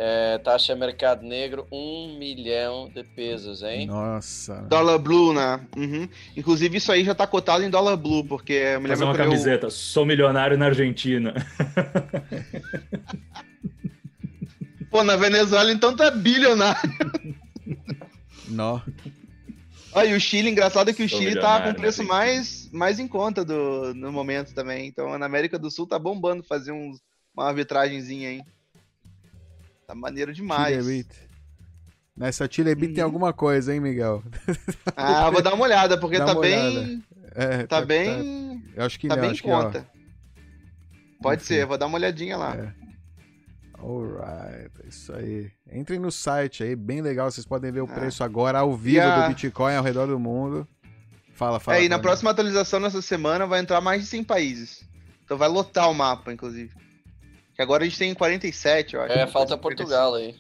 [0.01, 3.89] É, taxa mercado negro, um milhão de pesos, hein?
[3.89, 4.55] Nossa.
[4.69, 5.61] Dólar Blue, né?
[5.77, 6.09] Uhum.
[6.37, 9.17] Inclusive, isso aí já tá cotado em dólar Blue, porque eu me Fazer uma eu-
[9.17, 11.35] camiseta, sou milionário na Argentina.
[14.89, 16.95] Pô, na Venezuela, então tá bilionário.
[18.47, 18.81] Nó.
[19.93, 22.71] Olha, e o Chile, engraçado é que o Sou Chile tá com o preço mais,
[22.73, 24.87] mais em conta do, no momento também.
[24.87, 27.01] Então, na América do Sul tá bombando fazer uns,
[27.35, 28.43] uma arbitragenzinha aí.
[29.89, 30.85] Tá maneiro demais.
[30.85, 31.17] Chile Beat.
[32.15, 34.23] Nessa Chile Beat tem alguma coisa, hein, Miguel?
[34.95, 37.03] Ah, vou dar uma olhada, porque Dá tá bem.
[37.35, 38.63] É, Tá bem.
[38.77, 39.89] Eu acho que Tá não, bem em acho que, conta.
[41.23, 41.55] Pode Enfim.
[41.55, 42.55] ser, vou dar uma olhadinha lá.
[42.55, 42.75] É.
[43.81, 45.51] Alright, é isso aí.
[45.73, 47.31] Entrem no site aí, bem legal.
[47.31, 47.95] Vocês podem ver o Ah.
[47.95, 50.69] preço agora ao vivo a- do Bitcoin ao redor do mundo.
[51.33, 51.79] Fala, fala.
[51.79, 54.85] é, e na próxima atualização nessa semana vai entrar mais de 100 países.
[55.25, 56.75] Então vai lotar o mapa, inclusive.
[57.59, 59.13] Que agora a gente tem 47, eu acho.
[59.15, 60.33] É, uma falta Portugal aí.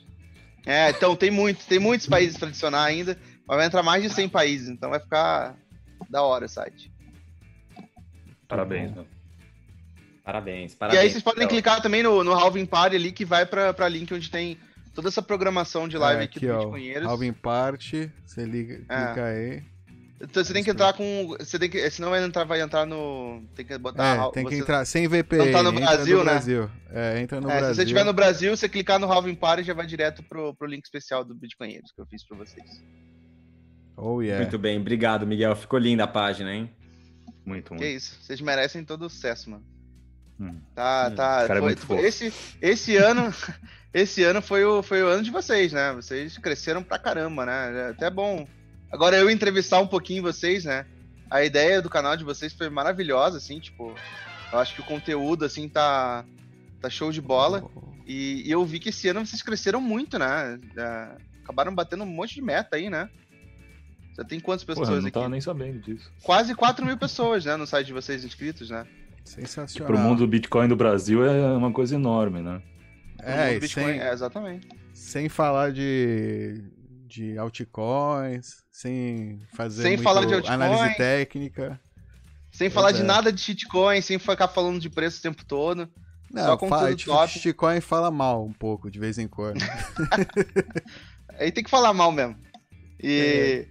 [0.64, 4.08] É, então tem muitos, tem muitos países pra adicionar ainda, mas vai entrar mais de
[4.10, 5.56] 100 países, então vai ficar
[6.08, 6.92] da hora o site.
[8.46, 9.04] Parabéns, né?
[10.22, 11.02] Parabéns, E parabéns.
[11.02, 11.48] aí vocês podem Miguel.
[11.56, 14.56] clicar também no, no Halving Party ali, que vai pra, pra link onde tem
[14.94, 16.58] toda essa programação de live É, aqui, aqui, do ó.
[16.58, 17.08] Bitcoinheiros.
[17.08, 18.12] Halving Party.
[18.24, 19.06] Você liga, É.
[19.06, 19.62] clica aí.
[20.20, 21.36] Então você tem que entrar com.
[21.38, 21.88] Você tem que.
[21.90, 23.42] Senão vai entrar, vai entrar no.
[23.54, 24.16] Tem que botar.
[24.28, 25.44] É, tem que entrar sem VPN.
[25.46, 26.30] não tá no entra Brasil, no né?
[26.32, 26.70] Brasil.
[26.90, 27.68] É, entra no É, Brasil.
[27.68, 30.66] se você estiver no Brasil, você clicar no Halving Party já vai direto pro, pro
[30.66, 32.66] link especial do Bitcoinheiros que eu fiz pra vocês.
[33.96, 34.42] Oh, yeah.
[34.42, 35.54] Muito bem, obrigado, Miguel.
[35.56, 36.70] Ficou linda a página, hein?
[37.44, 39.64] Muito, Que isso, vocês merecem todo o sucesso, mano.
[40.40, 40.60] Hum.
[40.74, 41.46] Tá, Hum, tá.
[41.46, 42.00] cara é foi- muito fofo.
[42.04, 43.32] esse, esse ano,
[43.94, 45.92] esse ano foi o, foi o ano de vocês, né?
[45.94, 47.86] Vocês cresceram pra caramba, né?
[47.86, 48.46] É até bom.
[48.90, 50.86] Agora eu entrevistar um pouquinho vocês, né?
[51.30, 53.94] A ideia do canal de vocês foi maravilhosa, assim, tipo,
[54.52, 56.24] eu acho que o conteúdo, assim, tá,
[56.80, 57.68] tá show de bola.
[58.06, 60.58] E, e eu vi que esse ano vocês cresceram muito, né?
[60.76, 61.08] É,
[61.42, 63.10] acabaram batendo um monte de meta aí, né?
[64.16, 65.12] Já tem quantas pessoas eu não aqui?
[65.12, 66.10] tava nem sabendo disso.
[66.22, 67.56] Quase 4 mil pessoas, né?
[67.56, 68.86] No site de vocês inscritos, né?
[69.22, 69.86] Sensacional.
[69.86, 72.62] Pro mundo do Bitcoin do Brasil é uma coisa enorme, né?
[73.20, 74.68] É, Bitcoin, sem, é, exatamente.
[74.94, 76.64] sem falar de,
[77.08, 80.54] de altcoins, sem fazer Sem falar de altcoin.
[80.54, 81.80] análise técnica.
[82.52, 83.04] Sem falar de é.
[83.04, 85.88] nada de shitcoin, sem ficar falando de preço o tempo todo.
[86.30, 87.34] Não, Só conteúdo fala, top.
[87.34, 89.60] Bitcoin fala mal um pouco, de vez em quando.
[91.38, 92.36] Aí tem que falar mal mesmo.
[93.02, 93.66] E,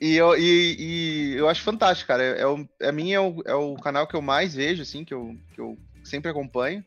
[0.00, 2.22] E eu, e, e eu acho fantástico, cara.
[2.22, 5.04] É, é o, a mim é o, é o canal que eu mais vejo, assim,
[5.04, 6.84] que eu, que eu sempre acompanho.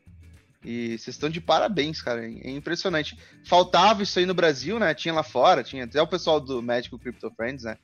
[0.64, 2.24] E vocês estão de parabéns, cara.
[2.24, 3.18] É impressionante.
[3.44, 4.94] Faltava isso aí no Brasil, né?
[4.94, 7.76] Tinha lá fora, tinha até o pessoal do Magical Crypto Friends, né?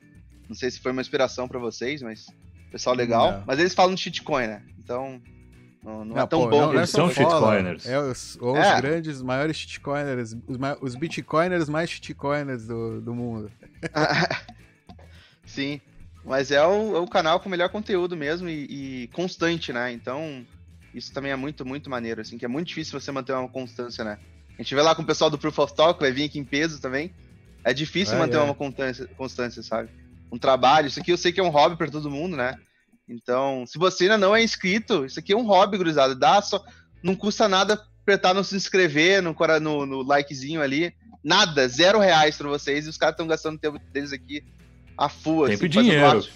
[0.47, 2.25] Não sei se foi uma inspiração pra vocês, mas
[2.71, 3.31] pessoal legal.
[3.31, 3.43] Não.
[3.45, 4.63] Mas eles falam de shitcoin, né?
[4.77, 5.21] Então,
[5.83, 6.59] não, não é Não, tão pô, bom.
[6.61, 7.85] não, não é eles são shitcoiners.
[7.85, 8.81] É os, os É.
[8.81, 13.51] grandes, maiores shitcoiners, os, os bitcoiners mais shitcoiners do, do mundo.
[15.45, 15.81] Sim,
[16.23, 19.91] mas é o, é o canal com o melhor conteúdo mesmo e, e constante, né?
[19.91, 20.45] Então,
[20.93, 24.03] isso também é muito, muito maneiro, assim, que é muito difícil você manter uma constância,
[24.03, 24.17] né?
[24.57, 26.43] A gente vê lá com o pessoal do Proof of Talk, vai vir aqui em
[26.43, 27.13] peso também.
[27.63, 28.41] É difícil manter é.
[28.41, 29.89] uma constância, constância, sabe?
[30.31, 32.55] Um trabalho, isso aqui eu sei que é um hobby para todo mundo, né?
[33.07, 36.13] Então, se você ainda não é inscrito, isso aqui é um hobby, gurizada.
[36.13, 36.63] Dá só.
[37.01, 40.93] Não custa nada apertar no se inscrever, no, no, no likezinho ali.
[41.23, 42.85] Nada, zero reais pra vocês.
[42.85, 44.43] E os caras estão gastando o tempo deles aqui
[44.97, 45.47] a full.
[45.47, 46.05] Tempo fazendo dinheiro.
[46.05, 46.33] arte-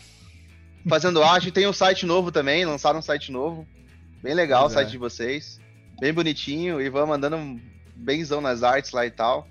[0.90, 1.52] Fazendo arte.
[1.52, 3.68] Tem um site novo também, lançaram um site novo.
[4.24, 4.92] Bem legal Pois o site é.
[4.92, 5.60] de vocês.
[6.00, 6.82] Bem bonitinho.
[6.82, 7.60] E vão mandando um
[7.96, 9.48] benzão nas artes lá e tal.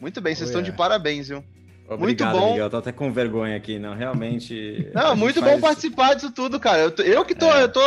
[0.00, 0.72] Muito bem, vocês Oh, estão yeah.
[0.72, 1.44] de parabéns, viu?
[1.88, 2.50] Obrigado, Muito bom.
[2.50, 2.66] Miguel.
[2.66, 3.94] Eu tô até com vergonha aqui, não.
[3.94, 4.88] Realmente.
[4.94, 6.82] Não, muito bom participar disso tudo, cara.
[6.82, 7.62] Eu, tô- eu que tô, É.
[7.64, 7.80] eu tô.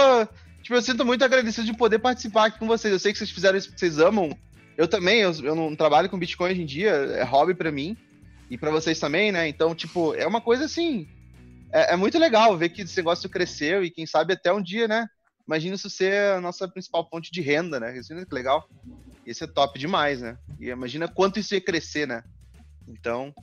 [0.62, 2.92] Tipo, eu sinto muito agradecido de poder participar aqui com vocês.
[2.92, 4.38] Eu sei que vocês fizeram isso porque vocês amam.
[4.78, 7.96] Eu também, eu, eu não trabalho com Bitcoin hoje em dia, é hobby pra mim.
[8.50, 9.48] E pra vocês também, né?
[9.48, 11.08] Então, tipo, é uma coisa assim.
[11.72, 14.88] É, é muito legal ver que esse negócio cresceu e quem sabe até um dia,
[14.88, 15.08] né?
[15.48, 17.94] Imagina isso ser a nossa principal fonte de renda, né?
[17.94, 18.68] Imagina que legal.
[19.26, 20.38] Ia ser top demais, né?
[20.60, 22.24] E imagina quanto isso ia crescer, né?
[22.88, 23.34] Então,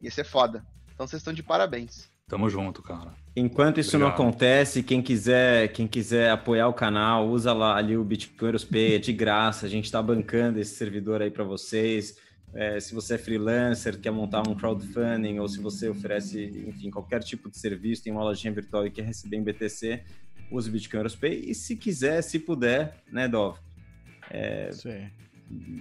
[0.00, 0.64] ia ser foda.
[0.94, 2.08] Então vocês estão de parabéns.
[2.28, 3.12] Tamo junto, cara.
[3.34, 4.28] Enquanto isso não Obrigado.
[4.28, 8.98] acontece, quem quiser, quem quiser apoiar o canal, usa lá ali o Bitcoiners Pay, é
[8.98, 9.66] de graça.
[9.66, 12.16] A gente está bancando esse servidor aí para vocês.
[12.52, 17.20] É, se você é freelancer, quer montar um crowdfunding, ou se você oferece, enfim, qualquer
[17.22, 20.02] tipo de serviço, tem uma lojinha virtual e quer receber em BTC,
[20.50, 21.44] use o Bitcoiners Pay.
[21.46, 23.56] E se quiser, se puder, né, Dov?
[24.30, 24.70] É,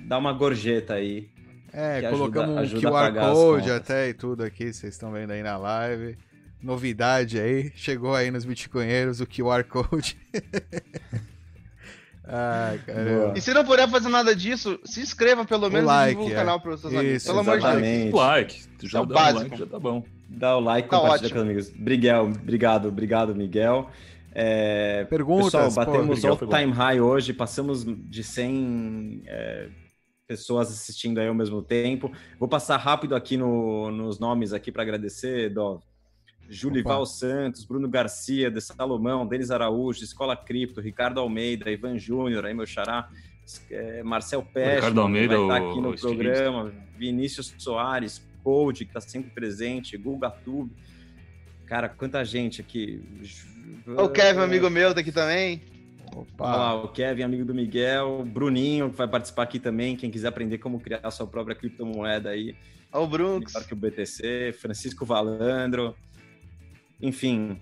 [0.07, 1.29] dá uma gorjeta aí.
[1.71, 5.31] É, ajuda- colocamos um ajuda a QR Code até e tudo aqui, vocês estão vendo
[5.31, 6.17] aí na live.
[6.61, 10.17] Novidade aí, chegou aí nos Bitcoinheiros o QR Code.
[12.31, 13.33] Ai, caramba.
[13.37, 16.35] E se não puder fazer nada disso, se inscreva pelo menos like, e divulgue é.
[16.35, 17.15] o canal para os seus amigos.
[17.15, 18.13] Isso, Pelo amor de Deus.
[18.13, 18.63] Like.
[18.83, 19.39] Já É o dá um básico.
[19.41, 20.03] like, já tá bom.
[20.27, 21.29] Dá o like, Tá compartilha ótimo.
[21.29, 21.71] com os amigos.
[21.75, 23.89] Miguel, obrigado, obrigado, Miguel.
[24.33, 26.47] É, Perguntas, Pessoal, pô, batemos all bom.
[26.47, 29.69] time high hoje, passamos de 100 é,
[30.27, 32.11] pessoas assistindo aí ao mesmo tempo.
[32.39, 35.81] Vou passar rápido aqui no- nos nomes aqui para agradecer, Dov.
[36.51, 42.55] Julival Santos, Bruno Garcia, de Salomão, Denis Araújo, Escola Cripto, Ricardo Almeida, Ivan Júnior, aí
[42.55, 43.07] meu xará,
[43.69, 46.23] é, Marcel Pérez, Ricardo Almeida, vai estar o- aqui no o estilista.
[46.33, 50.71] programa, Vinícius Soares, Code, que está sempre presente, Guga Tube.
[51.69, 52.99] Cara, quanta gente aqui.
[53.85, 55.61] O Kevin, amigo meu, tá aqui também.
[56.39, 59.95] Olha lá, o Kevin, amigo do Miguel, Bruninho, que vai participar aqui também.
[59.95, 62.55] Quem quiser aprender como criar a sua própria criptomoeda aí.
[62.91, 63.53] O Brooks.
[63.53, 65.95] Melhor que o BTC, Francisco Valandro.
[66.99, 67.61] Enfim,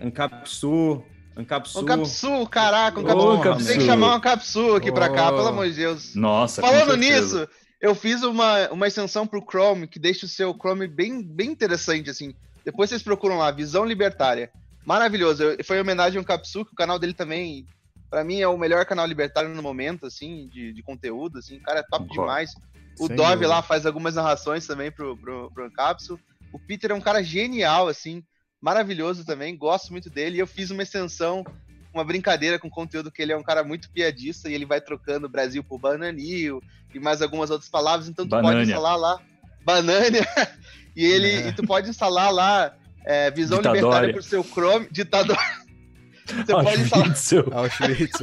[0.00, 1.04] Ancapsu.
[1.36, 1.80] Ancapsu.
[1.80, 3.42] Um Capsu, caraca, um Ô, Capsu.
[3.42, 3.66] Capsu.
[3.66, 6.14] Tem que chamar um Capsu aqui pra cá, pelo amor de Deus.
[6.14, 7.46] Nossa, Falando nisso,
[7.82, 12.08] eu fiz uma, uma extensão pro Chrome que deixa o seu Chrome bem, bem interessante,
[12.08, 12.34] assim.
[12.64, 14.50] Depois vocês procuram lá, Visão Libertária.
[14.84, 15.42] Maravilhoso.
[15.42, 17.66] Eu- Foi em homenagem ao Capsu, que o canal dele também,
[18.10, 21.56] pra mim, é o melhor canal libertário no momento, assim, de, de conteúdo, assim.
[21.58, 22.22] O cara é top Concordo.
[22.22, 22.50] demais.
[22.98, 26.18] O Sem Dove lá faz algumas narrações também pro, pro, pro Capsu.
[26.52, 28.22] O Peter é um cara genial, assim,
[28.60, 29.56] maravilhoso também.
[29.56, 30.36] Gosto muito dele.
[30.36, 31.42] E eu fiz uma extensão,
[31.94, 35.28] uma brincadeira com conteúdo que ele é um cara muito piadista e ele vai trocando
[35.28, 36.60] Brasil por bananil
[36.94, 38.08] e mais algumas outras palavras.
[38.08, 39.20] Então tu pode instalar lá
[39.64, 40.26] banânia
[40.96, 43.80] e ele e tu pode instalar lá é, visão Ditadória.
[43.80, 45.36] libertária pro seu Chrome, ditador.
[46.26, 48.20] Você pode instalar Auschwitz.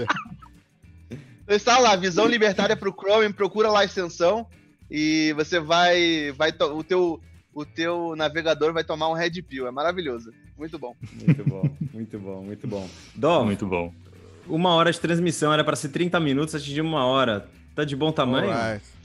[1.44, 4.48] Então está lá, visão libertária pro Chrome, procura lá a extensão
[4.90, 7.20] e você vai, vai to- o teu
[7.54, 10.96] o teu navegador vai tomar um red pill, é maravilhoso, muito bom.
[11.26, 11.64] Muito bom,
[11.94, 12.88] muito bom, muito bom.
[13.16, 13.92] Dom, Muito bom.
[14.48, 17.48] uma hora de transmissão, era para ser 30 minutos, atingimos uma hora.
[17.76, 18.52] Tá de bom tamanho?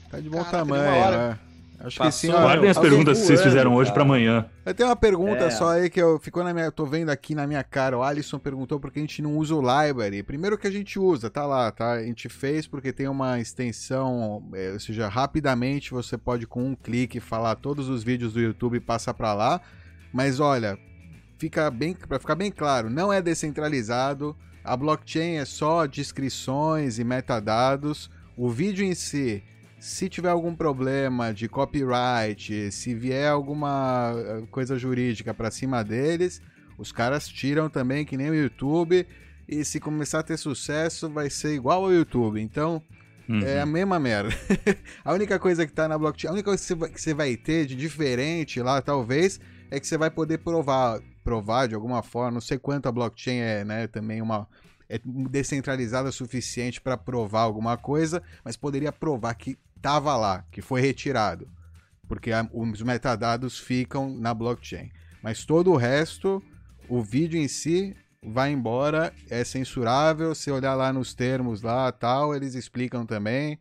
[0.09, 1.39] Tá de bom Caraca, tamanho, né?
[1.85, 2.31] Acho Passou, que sim.
[2.33, 2.41] ó.
[2.41, 4.45] Guardem as perguntas que vocês fizeram hoje pra amanhã.
[4.65, 5.49] Eu tenho uma pergunta É.
[5.51, 7.97] só aí que eu ficou na minha, tô vendo aqui na minha cara.
[7.97, 10.23] O Alisson perguntou por que a gente não usa o library.
[10.23, 11.93] Primeiro que a gente usa, tá lá, tá?
[11.93, 16.75] A gente fez porque tem uma extensão, é, ou seja, rapidamente você pode com um
[16.75, 19.61] clique falar todos os vídeos do YouTube e passar pra lá.
[20.11, 20.77] Mas olha,
[21.37, 24.35] fica bem para ficar bem claro, não é descentralizado.
[24.63, 28.09] A blockchain é só descrições e metadados.
[28.35, 29.43] O vídeo em si
[29.85, 36.41] Se tiver algum problema de copyright, se vier alguma eh, coisa jurídica pra cima deles,
[36.75, 39.05] os caras tiram também, que nem o YouTube.
[39.47, 42.41] E se começar a ter sucesso, vai ser igual ao YouTube.
[42.41, 42.81] Então,
[43.43, 44.29] é a mesma merda.
[45.05, 47.13] a única coisa que tá na blockchain, a única coisa que você vai- que você
[47.13, 52.01] vai ter de diferente lá, talvez, é que você vai poder provar, provar de alguma
[52.01, 54.47] forma, não sei quanto a blockchain é, né, também uma
[54.87, 60.63] é descentralizada o suficiente para provar alguma coisa, mas poderia provar que tava lá, que
[60.63, 61.47] foi retirado,
[62.07, 64.89] porque a- os metadados ficam na blockchain.
[65.21, 66.41] Mas todo o resto,
[66.89, 70.33] o vídeo em si vai embora, é censurável.
[70.33, 73.59] Se olhar lá nos termos lá, tal, eles explicam também.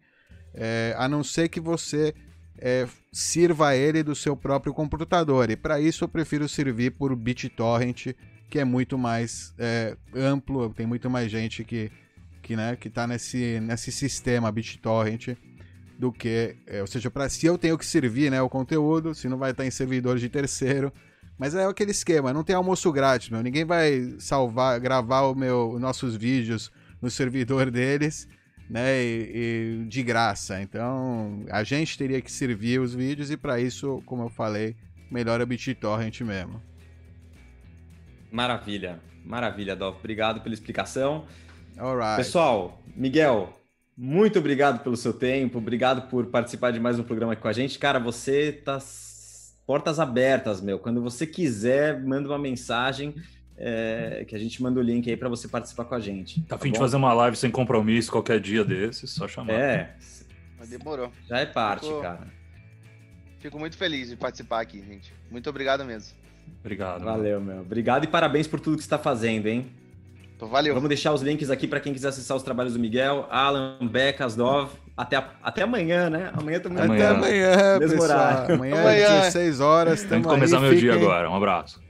[0.54, 2.14] É, a não ser que você
[2.58, 5.50] é, sirva ele do seu próprio computador.
[5.50, 8.14] E para isso eu prefiro servir por BitTorrent,
[8.48, 11.92] que é muito mais é, amplo, tem muito mais gente que,
[12.40, 15.36] que, né, que tá nesse, nesse sistema BitTorrent
[15.98, 19.28] do que, é, ou seja, para se eu tenho que servir, né, o conteúdo, se
[19.28, 20.92] não vai estar em servidor de terceiro,
[21.38, 23.42] mas é aquele esquema, não tem almoço grátis, meu.
[23.42, 26.70] Ninguém vai salvar, gravar o meu, os nossos vídeos
[27.00, 28.28] no servidor deles,
[28.68, 30.60] né, e, e de graça.
[30.60, 34.76] Então, a gente teria que servir os vídeos e para isso, como eu falei,
[35.10, 36.62] melhor é o BitTorrent mesmo.
[38.30, 39.98] Maravilha, maravilha, Dov.
[39.98, 41.26] Obrigado pela explicação.
[41.76, 42.16] Alright.
[42.16, 43.52] Pessoal, Miguel,
[43.96, 47.52] muito obrigado pelo seu tempo, obrigado por participar de mais um programa aqui com a
[47.52, 47.78] gente.
[47.78, 48.78] Cara, você tá
[49.66, 50.78] portas abertas, meu.
[50.78, 53.14] Quando você quiser, manda uma mensagem
[53.56, 56.42] é, que a gente manda o link aí para você participar com a gente.
[56.42, 56.84] Tá a fim de bom?
[56.84, 59.52] fazer uma live sem compromisso qualquer dia desses, só chamar.
[59.52, 59.96] É,
[60.58, 61.10] Mas demorou.
[61.28, 62.26] já é parte, Ficou- cara.
[63.38, 65.12] Fico muito feliz de participar aqui, gente.
[65.30, 66.16] Muito obrigado mesmo.
[66.60, 67.04] Obrigado.
[67.04, 67.60] Valeu, meu.
[67.60, 69.70] Obrigado e parabéns por tudo que você está fazendo, hein?
[70.40, 70.74] Valeu.
[70.74, 74.36] Vamos deixar os links aqui para quem quiser acessar os trabalhos do Miguel, Alan, Becas,
[74.36, 74.70] Dov.
[74.96, 76.30] Até, a- até amanhã, né?
[76.34, 78.18] Amanhã estamos Até amanhã, Mesmo pessoal.
[78.20, 78.54] horário.
[78.54, 79.06] Amanhã, Amanhã.
[79.06, 80.02] às 16 horas.
[80.04, 81.30] Tem que começar aí, meu dia fiquem- agora.
[81.30, 81.82] Um abraço.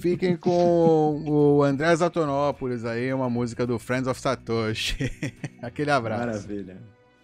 [0.00, 4.96] Fiquem com o André Zatonópolis aí, uma música do Friends of Satoshi.
[5.62, 6.26] Aquele abraço.
[6.26, 6.76] Maravilha.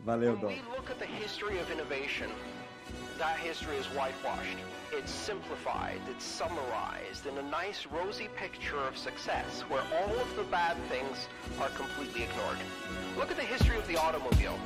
[0.05, 0.53] Valeu, Dov.
[0.53, 2.27] we look at the history of innovation,
[3.19, 4.59] that history is whitewashed.
[4.97, 10.45] It's simplified, it's summarized in a nice rosy picture of success where all of the
[10.45, 11.27] bad things
[11.61, 12.59] are completely ignored.
[13.19, 14.57] Look at the history of the automobile.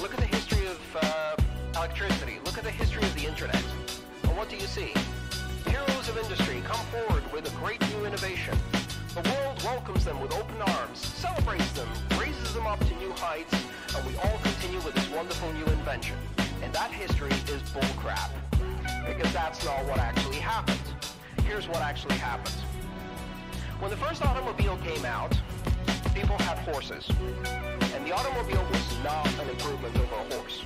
[0.00, 1.36] Look at the history of uh,
[1.76, 2.40] electricity.
[2.44, 3.62] Look at the history of the internet.
[4.24, 4.92] And what do you see?
[5.70, 8.58] Heroes of industry come forward with a great new innovation.
[9.14, 13.54] The world welcomes them with open arms, celebrates them, raises them up to new heights,
[13.94, 16.16] and we all continue with this wonderful new invention.
[16.66, 18.28] And that history is bullcrap.
[19.06, 20.80] Because that's not what actually happened.
[21.44, 22.56] Here's what actually happened.
[23.78, 25.32] When the first automobile came out,
[26.12, 27.08] people had horses.
[27.94, 30.64] And the automobile was not an improvement over a horse.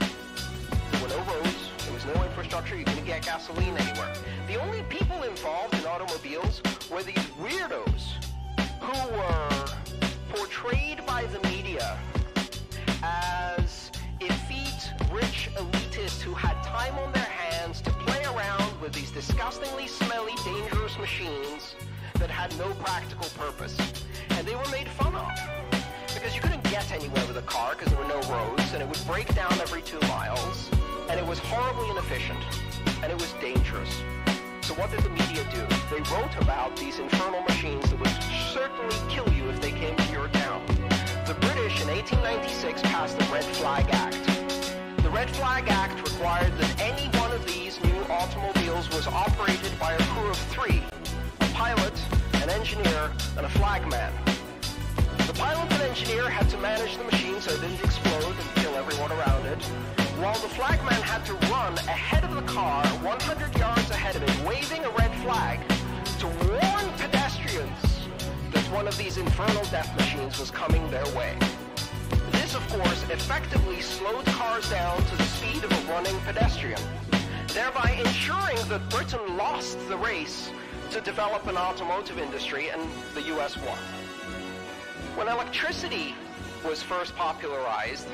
[0.91, 4.15] There were no roads, there was no infrastructure, you couldn't get gasoline anywhere.
[4.47, 8.15] The only people involved in automobiles were these weirdos
[8.81, 9.67] who were
[10.31, 11.99] portrayed by the media
[18.91, 21.77] with these disgustingly smelly, dangerous machines
[22.15, 23.77] that had no practical purpose.
[24.31, 25.31] And they were made fun of.
[26.13, 28.89] Because you couldn't get anywhere with a car because there were no roads, and it
[28.89, 30.69] would break down every two miles,
[31.09, 32.41] and it was horribly inefficient,
[33.03, 33.95] and it was dangerous.
[34.63, 35.63] So what did the media do?
[35.95, 38.17] They wrote about these infernal machines that would
[38.53, 40.67] certainly kill you if they came to your town.
[41.27, 44.50] The British in 1896 passed the Red Flag Act.
[45.11, 49.95] The Red Flag Act required that any one of these new automobiles was operated by
[49.95, 50.85] a crew of three,
[51.41, 51.93] a pilot,
[52.35, 54.13] an engineer, and a flagman.
[55.27, 58.77] The pilot and engineer had to manage the machine so it didn't explode and kill
[58.77, 59.61] everyone around it,
[60.23, 64.47] while the flagman had to run ahead of the car 100 yards ahead of it,
[64.47, 65.59] waving a red flag
[66.21, 68.07] to warn pedestrians
[68.53, 71.37] that one of these infernal death machines was coming their way.
[72.53, 76.81] Of course, effectively slowed cars down to the speed of a running pedestrian,
[77.49, 80.51] thereby ensuring that Britain lost the race
[80.91, 82.83] to develop an automotive industry and
[83.15, 83.79] the US won.
[85.15, 86.17] When electricity
[86.65, 88.09] was first popularized,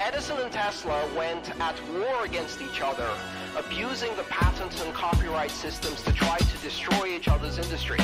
[0.00, 3.10] Edison and Tesla went at war against each other,
[3.54, 8.00] abusing the patent and copyright systems to try to destroy each other's industry.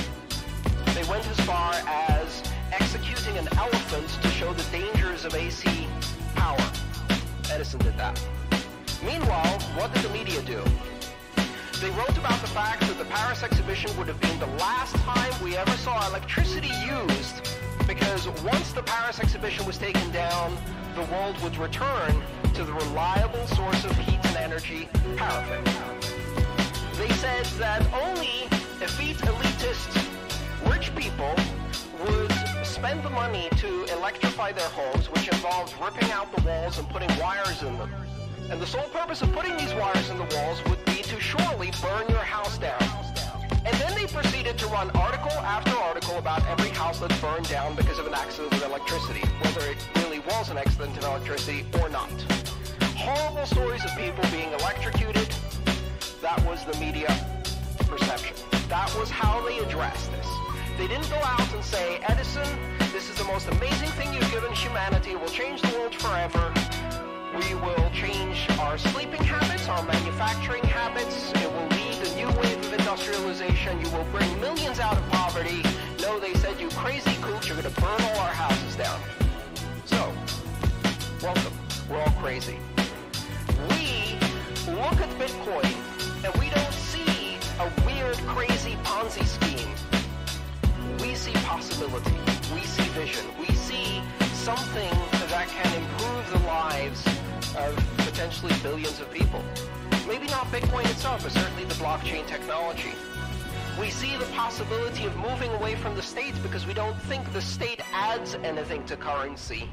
[0.95, 5.87] They went as far as executing an elephant to show the dangers of AC
[6.35, 6.71] power.
[7.51, 8.21] Edison did that.
[9.05, 10.63] Meanwhile, what did the media do?
[11.81, 15.33] They wrote about the fact that the Paris exhibition would have been the last time
[15.43, 17.49] we ever saw electricity used
[17.87, 20.57] because once the Paris exhibition was taken down,
[20.95, 22.23] the world would return
[22.55, 25.65] to the reliable source of heat and energy, paraffin.
[26.97, 28.45] They said that only
[28.81, 31.35] effete elitist rich people
[32.83, 37.09] spend the money to electrify their homes, which involves ripping out the walls and putting
[37.17, 37.89] wires in them.
[38.51, 41.71] And the sole purpose of putting these wires in the walls would be to surely
[41.81, 42.83] burn your house down.
[43.65, 47.77] And then they proceeded to run article after article about every house that's burned down
[47.77, 51.89] because of an accident with electricity, whether it really was an accident with electricity or
[51.89, 52.11] not.
[52.97, 55.33] Horrible stories of people being electrocuted.
[56.21, 57.15] That was the media
[57.87, 58.35] perception.
[58.69, 60.52] That was how they addressed this.
[60.83, 62.59] They didn't go out and say, Edison,
[62.93, 65.13] this is the most amazing thing you've given humanity.
[65.13, 66.53] It will change the world forever.
[67.39, 71.31] We will change our sleeping habits, our manufacturing habits.
[71.37, 73.79] It will lead a new wave of industrialization.
[73.81, 75.63] You will bring millions out of poverty.
[76.01, 79.01] No, they said, you crazy cooch, you're going to burn all our houses down.
[79.85, 80.13] So,
[81.23, 81.53] welcome.
[81.89, 82.59] We're all crazy.
[83.71, 84.19] We
[84.67, 85.77] look at Bitcoin
[86.25, 89.42] and we don't see a weird, crazy Ponzi scheme.
[91.25, 92.17] We see possibility.
[92.53, 93.25] We see vision.
[93.39, 94.03] We see
[94.33, 94.91] something
[95.29, 97.07] that can improve the lives
[97.57, 99.41] of potentially billions of people.
[100.09, 102.91] Maybe not Bitcoin itself, but certainly the blockchain technology.
[103.79, 107.41] We see the possibility of moving away from the state because we don't think the
[107.41, 109.71] state adds anything to currency.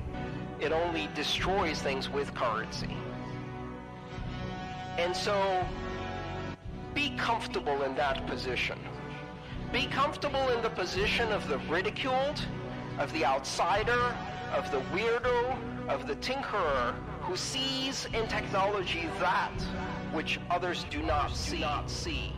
[0.59, 2.95] It only destroys things with currency.
[4.99, 5.65] And so,
[6.93, 8.77] be comfortable in that position.
[9.71, 12.41] Be comfortable in the position of the ridiculed,
[12.97, 14.15] of the outsider,
[14.55, 15.55] of the weirdo,
[15.87, 19.53] of the tinkerer who sees in technology that
[20.11, 21.63] which others do not see.
[21.85, 22.33] see.